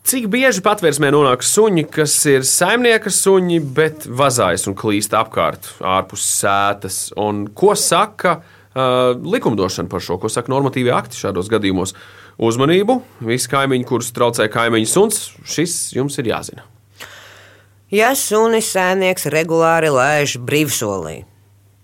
Cik 0.05 0.27
bieži 0.29 0.61
patvērsmē 0.61 1.09
nonāk 1.09 1.41
suņi, 1.41 1.87
kas 1.89 2.13
ir 2.29 2.43
saimnieka 2.45 3.09
suņi, 3.09 3.57
bet 3.73 4.03
vazājas 4.05 4.67
un 4.69 4.75
klīst 4.77 5.15
apkārt 5.17 5.65
ārpus 5.81 6.21
sētas? 6.29 6.99
Un 7.17 7.47
ko 7.47 7.73
saka 7.73 8.35
likumdošana 8.75 9.89
par 9.89 10.03
šo, 10.03 10.19
ko 10.19 10.29
saka 10.31 10.51
normatīvie 10.51 10.93
akti 10.95 11.19
šādos 11.19 11.49
gadījumos. 11.51 11.95
Uzmanību, 12.35 12.99
visi 13.23 13.47
kaimiņi, 13.51 13.87
kurus 13.87 14.11
traucē 14.15 14.49
kaimiņu 14.51 14.89
suns, 14.91 15.29
šis 15.47 15.95
jums 15.95 16.19
ir 16.19 16.33
jāzina. 16.33 16.65
Ja 17.93 18.11
sunis 18.17 18.67
sēnieks 18.73 19.29
regulāri 19.31 19.91
laiž 19.93 20.35
brīvsolī, 20.43 21.21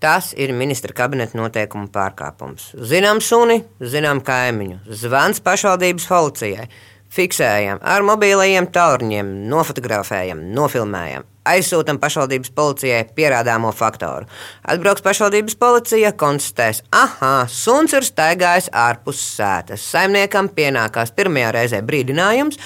tas 0.02 0.32
ir 0.36 0.52
ministra 0.52 0.92
kabineta 0.92 1.38
noteikuma 1.38 1.88
pārkāpums. 1.94 2.72
Zinām 2.76 3.22
suni, 3.24 3.62
zinām 3.80 4.20
kaimiņu, 4.26 4.82
zvans 4.92 5.40
pašvaldības 5.40 6.08
policijai 6.10 6.66
fiksējam 7.12 7.80
ar 7.80 8.04
mobilajiem 8.04 8.68
tālruņiem, 8.74 9.30
nofotografējam, 9.52 10.42
nofilmējam, 10.56 11.24
aizsūtam 11.48 11.98
pašvaldības 12.02 12.52
policijai 12.54 13.02
pierādāmo 13.16 13.72
faktoru. 13.74 14.28
Atbrauks 14.62 15.04
pašvaldības 15.04 15.58
policija, 15.58 16.14
konstatēs, 16.18 16.82
ah, 16.94 17.44
suns 17.50 17.94
ir 17.96 18.06
staigājis 18.06 18.70
ārpus 18.72 19.20
sētas. 19.36 19.84
Saimniekam 19.92 20.50
pienākās 20.54 21.14
pirmajā 21.16 21.52
reizē 21.58 21.82
brīdinājums. 21.86 22.60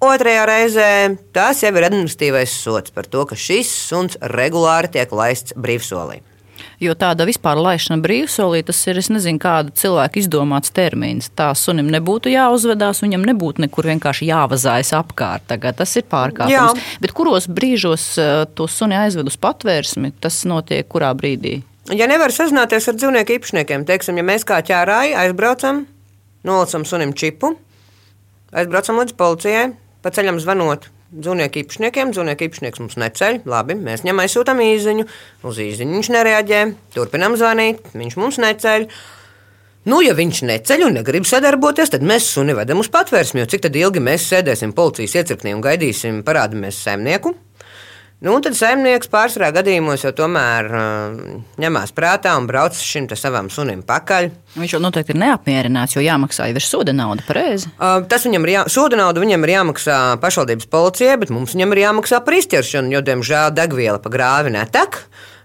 Otrajā 0.00 0.46
reizē 0.48 0.90
tas 1.36 1.60
jau 1.60 1.74
ir 1.76 1.90
administratīvais 1.90 2.54
sots 2.62 2.94
par 2.94 3.04
to, 3.10 3.26
ka 3.28 3.36
šis 3.36 3.68
suns 3.90 4.16
regulāri 4.32 4.88
tiek 4.94 5.12
laists 5.12 5.52
brīvsolī. 5.60 6.22
Jo 6.80 6.94
tāda 6.96 7.26
vispār 7.28 7.58
laišana 7.60 8.00
brīvsolī, 8.00 8.62
tas 8.64 8.78
ir, 8.88 8.96
es 9.02 9.10
nezinu, 9.12 9.36
kāda 9.42 9.72
cilvēka 9.76 10.16
izdomāts 10.16 10.72
termins. 10.72 11.28
Tā 11.36 11.50
sunim 11.58 11.90
nebūtu 11.92 12.32
jāuzvedās, 12.32 13.02
viņam 13.04 13.26
nebūtu 13.28 13.66
nekur 13.66 13.90
vienkārši 13.90 14.30
jāvazājas 14.30 14.94
apkārt. 14.96 15.44
Tagad 15.50 15.76
tas 15.76 15.92
ir 16.00 16.06
pārkāpums. 16.08 16.54
Jā. 16.54 16.94
Bet 17.04 17.12
kuros 17.16 17.50
brīžos 17.52 18.06
eh, 18.16 18.30
to 18.56 18.64
suni 18.64 18.96
aizved 18.96 19.28
uz 19.28 19.36
patvērsmi, 19.40 20.14
tas 20.24 20.40
notiek 20.48 20.88
kurā 20.88 21.12
brīdī? 21.18 21.58
Ja 21.92 22.08
nevar 22.08 22.32
sazināties 22.32 22.88
ar 22.88 22.96
dzīvnieku 22.96 23.36
īpašniekiem, 23.36 23.84
teiksim, 23.84 24.16
ja 24.16 24.24
mēs 24.24 24.46
kā 24.48 24.62
ķērāji 24.64 25.12
aizbraucam, 25.20 25.82
nolicam 26.48 26.86
sunim 26.88 27.12
čipu, 27.12 27.52
aizbraucam 28.56 29.02
līdz 29.02 29.18
policijai, 29.20 29.66
pa 30.00 30.14
ceļam 30.16 30.40
zvanot 30.40 30.88
dzīvnieku 31.10 31.62
īpašniekiem. 31.64 32.12
Dzīvnieku 32.14 32.46
īpašnieks 32.46 32.82
mums 32.82 32.98
neceļ. 33.00 33.40
Labi, 33.50 33.76
mēs 33.78 34.04
viņam 34.04 34.22
aizsūtām 34.24 34.62
īziņu. 34.64 35.06
Uz 35.46 35.62
īziņu 35.62 35.98
viņš 35.98 36.12
nereaģē. 36.16 36.60
Turpinām 36.96 37.36
zvanīt. 37.40 37.90
Viņš 37.96 38.18
mums 38.20 38.40
neceļ. 38.42 38.86
Nu, 39.90 40.02
ja 40.04 40.12
viņš 40.12 40.42
neceļ 40.44 40.82
un 40.90 40.98
negrib 41.00 41.24
sadarboties, 41.28 41.90
tad 41.94 42.02
mēs 42.04 42.26
suni 42.34 42.52
vedam 42.56 42.82
uz 42.82 42.90
patvērsmi. 42.92 43.46
Cik 43.48 43.70
ilgi 43.72 44.02
mēs 44.04 44.28
sēdēsim 44.28 44.74
policijas 44.76 45.22
iecirknī 45.22 45.54
un 45.56 45.64
gaidīsim, 45.64 46.20
parādīsimies 46.26 46.82
saimnieku? 46.84 47.32
Nu, 48.20 48.34
tad 48.44 48.52
saimnieks 48.52 49.08
pārsvarā 49.08 49.48
gadījumos 49.56 50.02
jau 50.04 50.10
tomēr 50.12 50.66
uh, 50.68 51.20
ņemās 51.62 51.94
prātā 51.96 52.34
un 52.36 52.44
brauc 52.50 52.76
šim 52.76 53.06
savam 53.16 53.48
sunim 53.48 53.80
pakaļ. 53.88 54.28
Viņš 54.60 54.74
jau 54.74 54.80
noteikti 54.84 55.14
ir 55.14 55.20
neapmierināts, 55.22 55.96
jo 55.96 56.04
jāmaksā 56.04 56.50
jau 56.50 56.58
ir 56.60 56.66
soda 56.66 56.92
nauda, 56.92 57.24
pareizi. 57.24 57.70
Uh, 57.78 58.02
tas 58.10 58.28
viņam 58.28 58.44
ir 58.44 58.52
jā, 58.52 58.66
soda 58.68 58.98
nauda, 59.00 59.24
viņam 59.24 59.46
ir 59.48 59.54
jāmaksā 59.54 59.96
pašvaldības 60.20 60.68
policijai, 60.68 61.16
bet 61.22 61.32
mums 61.32 61.56
viņam 61.56 61.72
ir 61.72 61.80
jāmaksā 61.86 62.20
par 62.26 62.36
izķeršanu, 62.36 62.92
jo, 62.92 63.00
diemžēl, 63.08 63.54
degviela 63.56 63.96
pa 64.04 64.12
grāvi 64.12 64.52
netek. 64.52 65.00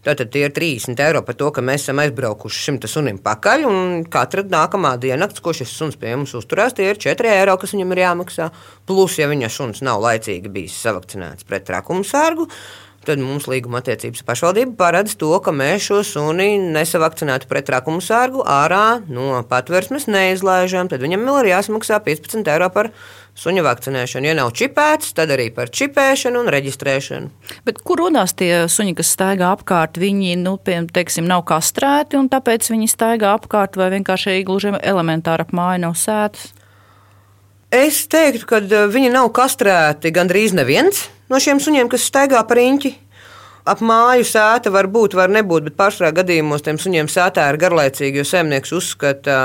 Tātad 0.05 0.29
tie 0.29 0.43
ir 0.45 0.53
30 0.53 0.99
eiro 1.01 1.23
par 1.25 1.37
to, 1.39 1.49
ka 1.49 1.63
mēs 1.65 1.87
esam 1.87 1.97
aizbraukuši 2.03 2.63
šim 2.67 2.77
sunim 2.85 3.17
pakaļ. 3.25 3.65
Katra 4.13 4.43
nākamā 4.45 4.95
diennakts, 5.01 5.41
ko 5.41 5.53
šis 5.57 5.73
suns 5.73 5.97
pie 5.97 6.13
mums 6.13 6.35
uzturēs, 6.37 6.75
tie 6.77 6.91
ir 6.91 7.01
4 7.01 7.31
eiro, 7.33 7.57
kas 7.57 7.73
viņam 7.73 7.95
ir 7.95 8.03
jāmaksā. 8.03 8.51
Plus, 8.85 9.17
ja 9.17 9.29
viņa 9.31 9.49
suns 9.49 9.81
nav 9.85 10.03
laicīgi 10.05 10.51
bijis 10.53 10.77
savakcinēts 10.85 11.49
pret 11.49 11.65
trakumu 11.65 12.05
sārgu, 12.05 12.45
tad 12.45 12.84
mums 13.21 13.45
līguma 13.51 13.79
attiecības 13.83 14.23
pašvaldība 14.25 14.73
paredz 14.79 15.13
to, 15.21 15.29
ka 15.43 15.53
mēs 15.53 15.85
šo 15.85 15.99
suni 16.07 16.55
nesavakcinētu 16.73 17.49
pret 17.51 17.67
trakumu 17.69 18.01
sārgu 18.01 18.41
ārā 18.41 19.01
no 19.05 19.43
patversmes 19.49 20.09
neizlaižam. 20.09 20.89
Tad 20.89 21.05
viņam 21.05 21.27
vēl 21.27 21.43
ir 21.43 21.51
jāsamaksā 21.53 22.01
15 22.05 22.49
eiro 22.55 22.71
par 22.73 22.89
suņu 23.37 23.63
vakcinēšanu. 23.67 24.29
Ja 24.31 24.35
nav 24.39 24.51
čipēts, 24.57 25.13
tad 25.15 25.33
arī 25.35 25.51
par 25.53 25.69
čipēšanu 25.69 26.41
un 26.41 26.51
reģistrēšanu. 26.55 27.31
Bet 27.67 27.81
kur 27.85 28.01
rodās 28.01 28.33
tie 28.33 28.65
suņi, 28.71 28.95
kas 28.97 29.13
staigā 29.13 29.53
apkārt? 29.55 29.99
Viņi, 30.01 30.35
nu, 30.41 30.57
piem, 30.57 30.89
teiksim, 30.89 31.27
nav 31.29 31.45
kastrēti 31.49 32.17
un 32.19 32.31
tāpēc 32.31 32.71
viņi 32.73 32.91
staigā 32.91 33.35
apkārt 33.37 33.77
vai 33.79 33.91
vienkārši 33.97 34.41
gluži 34.47 34.75
elementāri 34.81 35.45
ap 35.45 35.55
māju 35.55 35.83
nav 35.87 35.99
sētas? 35.99 36.53
Es 37.75 38.05
teiktu, 38.07 38.47
ka 38.47 38.61
eh, 38.63 38.87
viņi 38.91 39.11
nav 39.11 39.31
kastrēti 39.35 40.13
gandrīz 40.15 40.55
neviens 40.55 41.09
no 41.29 41.41
šiem 41.41 41.61
suņiem, 41.63 41.89
kas 41.91 42.07
staigā 42.09 42.43
par 42.47 42.61
īņķi 42.61 42.93
ap 43.65 43.81
māju 43.81 44.25
sēta 44.29 44.69
var 44.73 44.87
būt, 44.93 45.15
var 45.17 45.31
nebūt, 45.33 45.65
bet 45.67 45.77
pārsvarā 45.79 46.11
gadījumos 46.19 46.63
tiem 46.65 46.77
suņiem 46.81 47.09
sētā 47.09 47.47
ir 47.49 47.57
garlaicīgi, 47.61 48.21
jo 48.21 48.25
saimnieks 48.27 48.73
uzskata, 48.77 49.37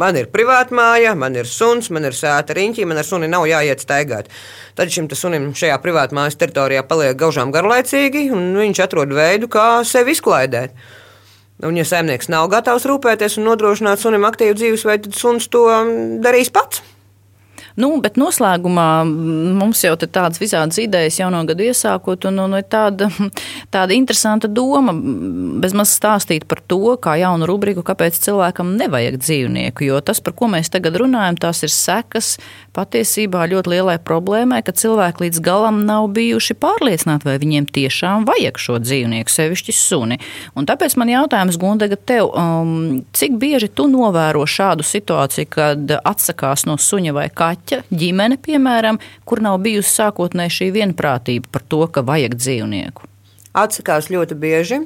man 0.00 0.16
ir 0.16 0.30
privāta 0.32 0.74
māja, 0.76 1.12
man 1.18 1.36
ir 1.36 1.48
suns, 1.48 1.90
man 1.92 2.08
ir 2.08 2.16
sēta 2.16 2.56
riņķī, 2.56 2.86
man 2.88 3.02
ar 3.02 3.06
suni 3.06 3.28
nav 3.30 3.44
jāiet 3.50 3.84
staigāt. 3.84 4.30
Tad 4.78 4.92
šim 4.92 5.10
sunim 5.12 5.50
šajā 5.56 5.76
privāta 5.84 6.16
mājas 6.16 6.40
teritorijā 6.40 6.86
paliek 6.88 7.18
gaužām 7.20 7.52
garlaicīgi, 7.52 8.30
un 8.32 8.54
viņš 8.56 8.80
atrod 8.86 9.12
veidu, 9.16 9.50
kā 9.52 9.68
sevi 9.84 10.16
izklaidēt. 10.16 10.72
Un, 11.60 11.76
ja 11.76 11.84
saimnieks 11.84 12.30
nav 12.32 12.48
gatavs 12.48 12.86
rūpēties 12.88 13.36
un 13.36 13.50
nodrošināt 13.50 14.00
sunim 14.00 14.24
aktīvu 14.24 14.56
dzīvesveidu, 14.56 15.10
tad 15.10 15.20
suns 15.20 15.50
to 15.52 15.66
darīs 16.24 16.48
pats. 16.48 16.80
Nu, 17.80 17.90
bet 18.02 18.18
noslēgumā 18.20 18.88
mums 19.06 19.82
jau 19.84 19.94
tādas 20.00 20.40
visādas 20.40 20.78
idejas 20.82 21.18
jauno 21.20 21.42
gadu 21.48 21.64
iesākot, 21.68 22.26
un, 22.30 22.42
un 22.44 22.58
ir 22.58 22.66
tāda, 22.70 23.08
tāda 23.74 23.96
interesanta 23.96 24.50
doma 24.50 24.94
bezmaz 25.62 25.94
stāstīt 25.96 26.46
par 26.50 26.62
to, 26.70 26.96
kā 27.02 27.16
jaunu 27.20 27.48
rubriku, 27.48 27.84
kāpēc 27.86 28.18
cilvēkam 28.26 28.74
nevajag 28.80 29.20
dzīvnieku. 29.22 29.86
Jo 29.88 30.00
tas, 30.04 30.22
par 30.24 30.36
ko 30.36 30.50
mēs 30.52 30.72
tagad 30.72 31.00
runājam, 31.00 31.40
tās 31.40 31.64
ir 31.66 31.72
sekas 31.74 32.36
patiesībā 32.76 33.46
ļoti 33.50 33.72
lielai 33.74 33.96
problēmai, 34.02 34.60
ka 34.66 34.74
cilvēki 34.76 35.26
līdz 35.26 35.40
galam 35.44 35.82
nav 35.88 36.08
bijuši 36.16 36.56
pārliecināti, 36.60 37.26
vai 37.28 37.36
viņiem 37.42 37.66
tiešām 37.70 38.26
vajag 38.28 38.60
šo 38.62 38.78
dzīvnieku, 38.82 39.32
sevišķi 39.32 39.74
suni. 39.76 40.20
Un 40.58 40.68
tāpēc 40.68 40.96
man 41.00 41.12
jautājums, 41.12 41.58
Gundega, 41.60 41.98
tev, 41.98 42.30
um, 42.30 43.02
cik 43.16 43.36
bieži 43.40 43.70
tu 43.74 43.88
novēro 43.90 44.46
šādu 44.48 44.86
situāciju, 44.86 45.50
kad 45.50 45.96
atsakās 45.98 46.66
no 46.68 46.78
suņa 46.80 47.14
vai 47.16 47.28
kaķa 47.28 47.82
ģimene, 47.90 48.40
piemēram, 48.42 49.00
kur 49.28 49.42
nav 49.44 49.60
bijusi 49.64 49.92
sākotnēji 49.98 50.56
šī 50.60 50.72
vienprātība 50.78 51.50
par 51.50 51.66
to, 51.66 51.84
ka 51.90 52.06
vajag 52.06 52.38
dzīvnieku? 52.38 53.08
Atsakās 53.60 54.10
ļoti 54.12 54.36
bieži. 54.38 54.84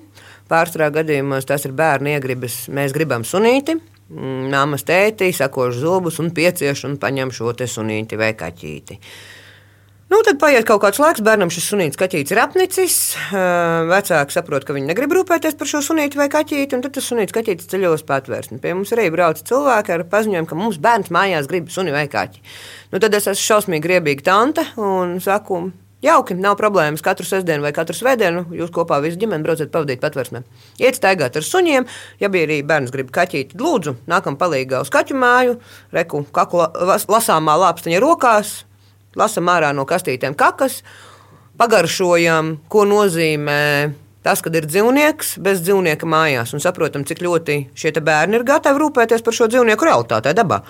Pārsvarā 0.49 0.91
gadījumos 0.93 1.47
tas 1.49 1.65
ir 1.65 1.73
bērnu 1.77 2.15
iegribas. 2.15 2.65
Mēs 2.73 2.93
gribam 2.97 3.25
sunīti, 3.25 3.79
Nāmas 4.13 4.83
mm, 4.85 4.89
tēti, 4.91 5.31
sakošu 5.33 5.81
zobus 5.81 6.21
un 6.21 6.29
piecieš 6.37 6.85
un 6.91 6.99
paņem 7.01 7.33
šo 7.33 7.55
te 7.57 7.69
sunīti 7.71 8.19
vai 8.21 8.35
kaķīti. 8.37 8.99
Nu, 10.13 10.19
tad 10.23 10.37
paiet 10.39 10.67
kaut 10.69 10.83
kāds 10.83 11.01
laiks, 11.01 11.23
bērnam 11.25 11.49
šis 11.51 11.65
sunīts 11.73 11.99
kaķītis 11.99 12.35
ir 12.35 12.41
apnicis. 12.43 12.97
Vecāki 13.89 14.37
saprot, 14.37 14.67
ka 14.69 14.77
viņi 14.77 14.91
negrib 14.91 15.15
rūpēties 15.17 15.57
par 15.59 15.71
šo 15.71 15.81
sunīti 15.83 16.21
vai 16.21 16.29
kaķīti, 16.31 16.77
un 16.77 16.85
tad 16.85 16.95
tas 16.95 17.09
sunīts 17.09 17.35
kaķītis 17.35 17.71
ceļo 17.73 17.95
uz 17.97 18.05
patvērsni. 18.07 18.61
Pie 18.63 18.77
mums 18.77 18.93
arī 18.95 19.09
brauc 19.15 19.41
cilvēki 19.41 19.97
ar 19.97 20.05
paziņojumu, 20.13 20.51
ka 20.51 20.59
mums 20.61 20.79
bērns 20.85 21.11
mājās 21.15 21.49
grib 21.51 21.73
suni 21.73 21.95
vai 21.97 22.05
kaķi. 22.13 22.45
Nu, 22.93 23.01
tad 23.01 23.17
es 23.17 23.27
esmu 23.33 23.49
šausmīgi 23.49 23.87
griebīga 23.89 24.29
tante 24.29 24.67
un 24.77 25.17
saku, 25.25 25.65
Jauki, 26.05 26.35
nav 26.37 26.59
problēmas. 26.61 27.01
Katru 27.05 27.25
sestdienu 27.25 27.65
vai 27.65 27.73
katru 27.73 27.97
svētdienu 27.97 28.45
jūs 28.53 28.73
kopā 28.75 28.99
visu 29.01 29.17
ģimeni 29.23 29.47
braucat 29.47 29.71
pavadīt 29.73 30.03
patvērsmē. 30.03 30.43
Iet 30.83 30.99
staigāt 30.99 31.39
ar 31.41 31.47
suņiem, 31.47 31.87
ja 32.21 32.29
bija 32.33 32.45
arī 32.49 32.59
bērns 32.67 32.93
grib 32.93 33.09
kaķīt, 33.15 33.55
lūdzu, 33.57 33.97
nākam 34.11 34.37
palīgā 34.41 34.83
uz 34.85 34.93
kaķu 34.93 35.17
māju, 35.17 35.57
reku 35.97 36.21
kaku 36.35 36.61
lasāmā 37.09 37.55
lāpstiņa 37.63 38.03
rokās, 38.05 38.53
lasam 39.17 39.49
ārā 39.49 39.71
no 39.73 39.87
kastītēm 39.89 40.37
kakas, 40.37 40.83
pagaršojam, 41.61 42.59
ko 42.69 42.85
nozīmē 42.91 43.63
tas, 44.25 44.43
kad 44.45 44.57
ir 44.57 44.69
dzīvnieks 44.69 45.39
bez 45.45 45.65
dzīvnieka 45.65 46.09
mājās, 46.09 46.53
un 46.53 46.61
saprotam, 46.61 47.07
cik 47.09 47.25
ļoti 47.25 47.59
šie 47.81 47.95
bērni 48.05 48.41
ir 48.41 48.45
gatavi 48.45 48.83
rūpēties 48.83 49.25
par 49.25 49.37
šo 49.37 49.49
dzīvnieku 49.53 49.89
realitātē 49.89 50.37
dabā 50.37 50.61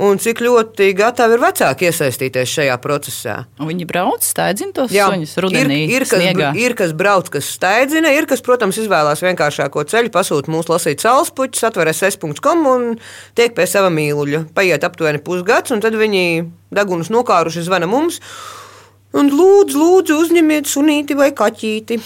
un 0.00 0.20
cik 0.20 0.40
ļoti 0.44 0.90
gatavi 0.96 1.36
ir 1.36 1.42
vecāki 1.42 1.88
iesaistīties 1.90 2.54
šajā 2.54 2.76
procesā. 2.82 3.36
Un 3.60 3.68
viņi 3.70 3.86
brauc, 3.88 4.24
steidzina 4.24 4.74
tos 4.76 4.94
Jā, 4.94 5.10
suņus 5.12 5.34
rudenī. 5.44 5.82
Ir, 5.86 6.00
ir, 6.00 6.06
kas, 6.08 6.22
sniegā. 6.22 6.52
ir 6.60 6.76
kas 6.78 6.94
brauc, 6.96 7.28
kas 7.32 7.50
steidzina, 7.56 8.12
ir 8.16 8.28
kas, 8.30 8.42
protams, 8.46 8.80
izvēlās 8.80 9.22
vienkāršāko 9.24 9.84
ceļu, 9.92 10.12
pasūta 10.14 10.52
mūsu 10.52 10.72
lasīt 10.72 11.04
salspuķus, 11.04 11.66
atver 11.68 11.92
ss.com 11.92 12.64
un 12.70 12.88
tiek 13.38 13.54
pie 13.56 13.68
sava 13.68 13.92
mīluļa. 13.94 14.46
Paiet 14.56 14.86
aptuveni 14.88 15.20
pusgads, 15.24 15.74
un 15.74 15.84
tad 15.84 15.98
viņi 16.00 16.24
degunus 16.74 17.12
nokāruši 17.12 17.66
zvana 17.68 17.90
mums. 17.90 18.22
Un 19.10 19.30
lūdzu, 19.34 19.74
lūdzu, 19.74 20.18
uzņemiet 20.22 20.70
sunīti 20.70 21.16
vai 21.18 21.32
kaķīti. 21.34 21.98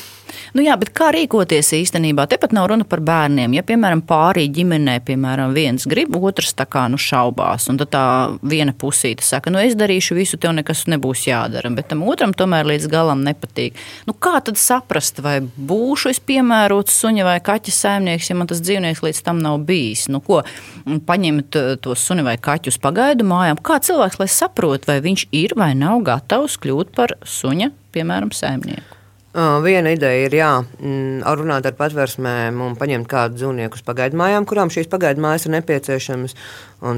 Nu, 0.54 0.62
jā, 0.64 0.74
bet 0.78 0.90
kā 0.96 1.10
rīkoties 1.14 1.72
īstenībā? 1.76 2.26
Tepat 2.30 2.54
nav 2.56 2.68
runa 2.70 2.86
par 2.88 3.02
bērniem. 3.04 3.56
Ja, 3.56 3.64
piemēram, 3.66 4.04
pārī 4.06 4.46
ģimenē, 4.54 4.96
piemēram, 5.06 5.54
viens 5.56 5.86
grib, 5.90 6.14
otrs 6.16 6.54
tā 6.56 6.66
kā 6.70 6.86
nu 6.90 6.98
šaubās, 7.00 7.68
un 7.70 7.78
tad 7.80 7.90
tā 7.94 8.04
viena 8.42 8.74
pusīte 8.76 9.24
saka, 9.26 9.52
nu 9.52 9.60
es 9.62 9.76
darīšu 9.78 10.16
visu, 10.18 10.38
tev 10.40 10.54
nekas 10.56 10.84
nebūs 10.90 11.26
jādara, 11.28 11.70
bet 11.74 11.90
tam 11.92 12.04
otram 12.08 12.34
tomēr 12.36 12.68
līdz 12.70 12.88
galam 12.92 13.24
nepatīk. 13.26 13.78
Nu, 14.08 14.14
kā 14.14 14.38
tad 14.44 14.60
saprast, 14.60 15.20
vai 15.24 15.40
būšu 15.42 16.12
es 16.14 16.22
piemērots 16.24 16.96
suņa 17.02 17.26
vai 17.28 17.36
kaķa 17.44 17.74
saimnieks, 17.74 18.30
ja 18.30 18.38
man 18.38 18.50
tas 18.50 18.62
dzīvnieks 18.64 19.04
līdz 19.04 19.22
tam 19.26 19.42
nav 19.44 19.60
bijis? 19.68 20.06
Nu, 20.12 20.22
ko, 20.24 20.42
paņemt 20.84 21.60
to 21.84 21.98
suni 21.98 22.24
vai 22.26 22.36
kaķu 22.40 22.72
uz 22.72 22.80
pagaidu 22.82 23.26
mājām? 23.28 23.60
Kā 23.64 23.80
cilvēks, 23.84 24.20
lai 24.22 24.30
saprot, 24.32 24.88
vai 24.88 25.00
viņš 25.04 25.28
ir 25.34 25.56
vai 25.58 25.72
nav 25.78 26.02
gatavs 26.06 26.58
kļūt 26.62 26.93
par 26.96 27.16
suņa, 27.28 27.70
piemēram, 27.94 28.32
saimnieku? 28.34 29.00
Viena 29.34 29.90
ideja 29.90 30.28
ir 30.28 30.34
jā, 30.36 30.48
mm, 30.62 31.24
runāt 31.40 31.64
ar 31.66 31.74
patvērsmēm 31.74 32.60
un 32.62 32.76
paņemt 32.78 33.08
kādu 33.10 33.40
dzīvnieku 33.40 33.80
uz 33.80 33.82
pagaidu 33.82 34.20
mājām, 34.20 34.46
kurām 34.46 34.70
šīs 34.70 34.86
pagaidu 34.92 35.24
mājas 35.24 35.48
ir 35.48 35.56
nepieciešamas. 35.56 36.36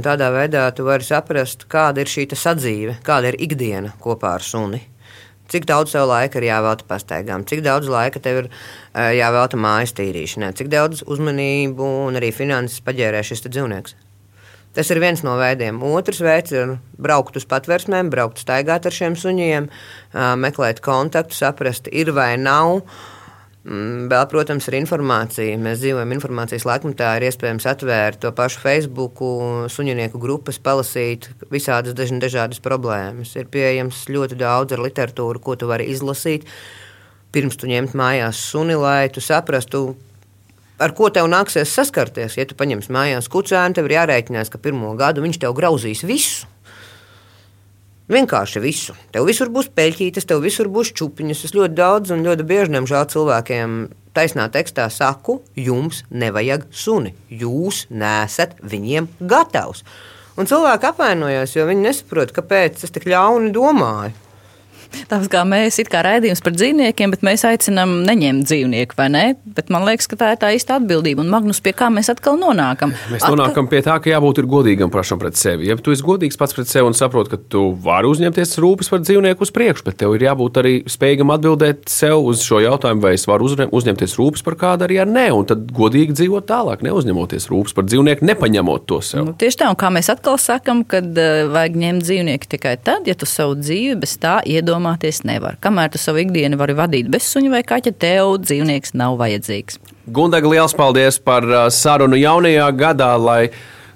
Tādā 0.05 0.29
veidā 0.35 0.67
tu 0.77 0.85
vari 0.85 1.07
saprast, 1.07 1.65
kāda 1.73 2.05
ir 2.05 2.13
šī 2.13 2.27
sadzīve, 2.37 2.99
kāda 3.07 3.33
ir 3.33 3.41
ikdiena 3.41 3.95
kopā 4.05 4.35
ar 4.37 4.45
suni. 4.45 4.83
Cik 5.49 5.65
daudz 5.65 5.95
tev 5.95 6.11
laika 6.11 6.37
ir 6.43 6.51
jāvelta 6.51 6.85
pastaigām, 6.85 7.47
cik 7.49 7.63
daudz 7.65 7.89
laika 7.89 8.21
tev 8.21 8.43
ir 8.43 8.51
jāvelta 9.17 9.57
mājas 9.57 9.97
tīrīšanai, 9.97 10.53
cik 10.59 10.69
daudz 10.69 11.07
uzmanību 11.07 11.89
un 12.11 12.21
arī 12.21 12.35
finanses 12.37 12.85
paģērē 12.85 13.25
šis 13.25 13.47
dzīvnieks. 13.47 13.97
Tas 14.77 14.91
ir 14.93 15.01
viens 15.01 15.23
no 15.25 15.39
veidiem. 15.41 15.79
Otrs 15.89 16.21
veids 16.21 16.53
ir 16.53 16.77
braukt 17.01 17.39
uz 17.41 17.47
patvērsmēm, 17.49 18.11
braukt 18.13 18.43
staigāt 18.43 18.85
ar 18.85 18.93
šiem 18.93 19.17
suņiem, 19.17 19.71
meklēt 20.43 20.83
kontaktu, 20.85 21.33
saprast, 21.39 21.89
ir 21.89 22.13
vai 22.17 22.35
nav. 22.37 22.83
Mm, 23.67 24.05
vēl, 24.13 24.27
protams, 24.31 24.69
ir 24.69 24.77
informācija. 24.79 25.57
Mēs 25.59 25.81
dzīvojam 25.81 26.13
informācijas 26.15 26.67
laikmetā, 26.69 27.17
ir 27.17 27.27
iespējams 27.27 27.65
atvērt 27.67 28.21
to 28.23 28.31
pašu 28.37 28.61
Facebook, 28.63 29.23
suņinieku 29.73 30.21
grupas, 30.23 30.61
palasīt 30.63 31.31
visādas 31.51 31.97
dažādas 31.97 32.61
problēmas. 32.63 33.33
Ir 33.35 33.49
pieejams 33.51 34.05
ļoti 34.13 34.39
daudz 34.39 34.77
ar 34.77 34.85
literatūru, 34.85 35.43
ko 35.43 35.57
tu 35.59 35.73
vari 35.73 35.89
izlasīt. 35.91 36.47
Pirms 37.35 37.59
tu 37.59 37.67
ņemt 37.73 37.97
mājās 37.99 38.45
suni, 38.53 38.77
lai 38.79 39.09
tu 39.11 39.25
saprastu, 39.25 39.97
ar 40.83 40.93
ko 40.97 41.09
tev 41.13 41.29
nāksies 41.31 41.73
saskarties. 41.73 42.37
Ja 42.39 42.47
tu 42.49 42.57
paņemsi 42.59 42.93
mājās 42.93 43.31
kucēnu, 43.33 43.77
tev 43.77 43.89
ir 43.89 43.97
jārēķinās, 43.99 44.53
ka 44.53 44.61
pirmo 44.63 44.93
gadu 44.99 45.25
viņš 45.25 45.41
tev 45.45 45.57
grauzīs 45.57 46.05
visu. 46.07 46.49
Vienkārši 48.13 48.61
visu. 48.63 48.95
Tev 49.11 49.27
visur 49.27 49.51
būs 49.51 49.67
peļķītes, 49.75 50.29
tev 50.31 50.45
visur 50.45 50.69
būs 50.71 50.93
čūpiņas. 50.95 51.41
Es 51.49 51.55
ļoti 51.57 51.75
daudz 51.75 52.13
un 52.15 52.23
ļoti 52.23 52.47
bieži, 52.47 52.71
diemžēl, 52.77 53.09
cilvēkiem 53.11 53.81
taisnā 54.15 54.47
tekstā 54.55 54.87
saku, 54.95 55.41
jums 55.59 56.05
nevajag 56.15 56.69
suni. 56.71 57.17
Jūs 57.27 57.89
nesat 57.91 58.55
viņiem 58.63 59.11
gatavs. 59.27 59.83
Un 60.39 60.47
cilvēki 60.47 60.87
apvainojas, 60.91 61.57
jo 61.57 61.67
viņi 61.67 61.89
nesaprot, 61.89 62.31
kāpēc 62.37 62.85
es 62.87 62.95
tik 62.95 63.09
ļauni 63.11 63.51
domāju. 63.57 64.26
Tāpēc 65.11 65.29
kā 65.33 65.43
mēs 65.49 65.79
it 65.83 65.91
kā 65.93 66.03
raidījums 66.07 66.43
par 66.45 66.55
dzīvniekiem, 66.57 67.13
bet 67.15 67.25
mēs 67.27 67.45
aicinām 67.49 67.99
neņemt 68.07 68.47
dzīvnieku, 68.49 68.97
vai 68.99 69.09
ne? 69.13 69.25
Bet 69.57 69.71
man 69.73 69.87
liekas, 69.87 70.09
ka 70.11 70.19
tā 70.21 70.33
ir 70.35 70.41
tā 70.43 70.53
īsta 70.57 70.79
atbildība. 70.81 71.25
Un 71.25 71.31
Magnus, 71.33 71.61
pie 71.65 71.75
kā 71.77 71.89
mēs 71.93 72.11
atkal 72.13 72.39
nonākam? 72.41 72.95
Mēs 73.13 73.27
nonākam 73.29 73.69
pie 73.71 73.83
tā, 73.87 73.99
ka 74.03 74.11
jābūt 74.11 74.43
godīgam 74.51 74.93
pašam 74.93 75.21
pret 75.23 75.39
sevi. 75.39 75.69
Ja 75.71 75.77
tu 75.79 75.95
esi 75.95 76.05
godīgs 76.07 76.39
pats 76.41 76.57
pret 76.57 76.71
sevi 76.71 76.89
un 76.89 76.97
saproti, 76.97 77.35
ka 77.35 77.41
tu 77.55 77.69
vari 77.85 78.11
uzņemties 78.11 78.57
rūpes 78.63 78.91
par 78.93 79.03
dzīvnieku 79.05 79.47
uz 79.47 79.53
priekšu, 79.55 79.87
bet 79.89 79.99
tev 80.03 80.17
ir 80.17 80.27
jābūt 80.29 80.61
arī 80.63 80.75
spējīgam 80.91 81.33
atbildēt 81.35 81.91
sev 81.93 82.27
uz 82.31 82.45
šo 82.47 82.61
jautājumu, 82.65 83.05
vai 83.05 83.15
es 83.17 83.27
varu 83.29 83.49
uzņemties 83.49 84.17
rūpes 84.21 84.45
par 84.47 84.59
kādu 84.61 84.87
arī 84.87 85.01
ar 85.03 85.11
nē, 85.11 85.27
un 85.37 85.49
tad 85.49 85.67
godīgi 85.77 86.17
dzīvot 86.17 86.49
tālāk, 86.49 86.85
neuzņemoties 86.87 87.49
rūpes 87.53 87.77
par 87.77 87.89
dzīvnieku, 87.89 88.27
nepaņemot 88.31 88.87
to 88.91 89.01
sev. 89.05 89.27
Nu, 89.29 89.37
tieši 89.39 89.63
tā, 89.63 89.71
un 89.73 89.79
kā 89.81 89.91
mēs 89.95 90.11
atkal 90.13 90.39
sakam, 90.43 90.85
kad 90.89 91.09
uh, 91.17 91.47
vajag 91.53 91.79
ņemt 91.83 92.07
dzīvnieku 92.07 92.51
tikai 92.57 92.77
tad, 92.83 93.09
ja 93.11 93.17
tu 93.19 93.29
savu 93.29 93.57
dzīvi 93.59 93.99
bez 94.03 94.17
tā 94.23 94.39
iedomājies 94.47 94.76
iedomāties 94.77 95.25
nevar. 95.25 95.57
Kamēr 95.61 95.91
tu 95.93 95.99
savu 95.99 96.21
ikdienu 96.21 96.59
vari 96.59 96.75
vadīt 96.77 97.09
bez 97.11 97.27
suņa 97.33 97.51
vai 97.51 97.63
kaķa, 97.65 97.93
tev 97.99 98.39
dzīvnieks 98.45 98.95
nav 98.95 99.17
vajadzīgs. 99.19 99.79
Gundaga, 100.07 100.49
liels 100.49 100.75
paldies 100.75 101.19
par 101.19 101.45
uh, 101.45 101.69
sarunu 101.71 102.17
jaunajā 102.17 102.69
gadā, 102.77 103.17
lai, 103.19 103.51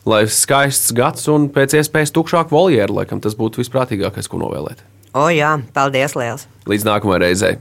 lai 0.05 0.25
skaists 0.27 0.93
gads 0.93 1.29
un 1.29 1.49
pēc 1.53 1.77
iespējas 1.81 2.13
tukšāk 2.13 2.51
voljeru, 2.51 3.01
laikam 3.01 3.21
tas 3.21 3.37
būtu 3.37 3.63
visprātīgākais, 3.63 4.29
ko 4.29 4.41
novēlēt. 4.41 4.83
O 5.15 5.29
jā, 5.31 5.59
paldies 5.75 6.17
liels! 6.17 6.47
Līdz 6.71 6.87
nākamajai 6.87 7.25
reizei! 7.27 7.57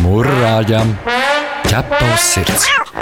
Mūrāģam 0.00 0.96
ķepa 1.66 2.02
uz 2.10 2.32
sirds! 2.32 2.99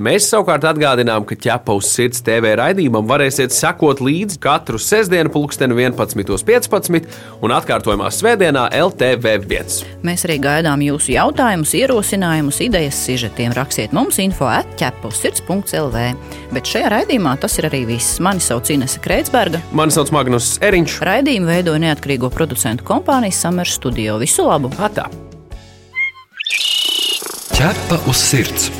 Mēs 0.00 0.30
savukārt 0.30 0.64
atgādinām, 0.64 1.26
ka 1.28 1.36
ķepa 1.36 1.74
uz 1.76 1.90
sirds 1.92 2.22
TV 2.24 2.54
raidījumam 2.56 3.04
varēsiet 3.04 3.52
sekot 3.52 3.98
līdzi 4.00 4.38
katru 4.40 4.78
sestdienu, 4.80 5.28
pulksteni 5.34 5.76
11.15 5.76 7.04
un 7.44 7.52
atkārtojumā 7.52 8.08
svētdienā 8.16 8.62
LTV1. 8.78 9.76
Mēs 10.06 10.24
arī 10.24 10.38
gaidām 10.40 10.80
jūsu 10.86 11.12
jautājumus, 11.18 11.76
ierosinājumus, 11.82 12.62
idejas, 12.64 13.02
sižetiem. 13.04 13.52
Rakstiet 13.52 13.92
mums 13.92 14.16
info 14.24 14.48
atķepa 14.48 15.12
uz 15.12 15.20
sirds.lv. 15.20 16.08
Bet 16.56 16.72
šajā 16.72 16.96
raidījumā 16.96 17.36
tas 17.44 17.60
ir 17.60 17.68
arī 17.68 17.84
viss. 17.92 18.16
Mani 18.24 18.40
sauc 18.40 18.72
Inese 18.72 19.04
Kreitsberga. 19.04 19.60
Mani 19.76 19.92
sauc 19.92 20.16
Magnus 20.16 20.54
Eriņš. 20.64 21.00
Raidījumu 21.12 21.52
veidoja 21.52 21.84
neatkarīgo 21.90 22.32
producentu 22.32 22.88
kompānija 22.88 23.36
Summer 23.36 23.68
Studio. 23.68 24.16
Visu 24.22 24.48
labu! 24.48 24.72
Atā. 24.80 25.10
Ķepa 27.52 28.06
uz 28.08 28.30
sirds! 28.30 28.79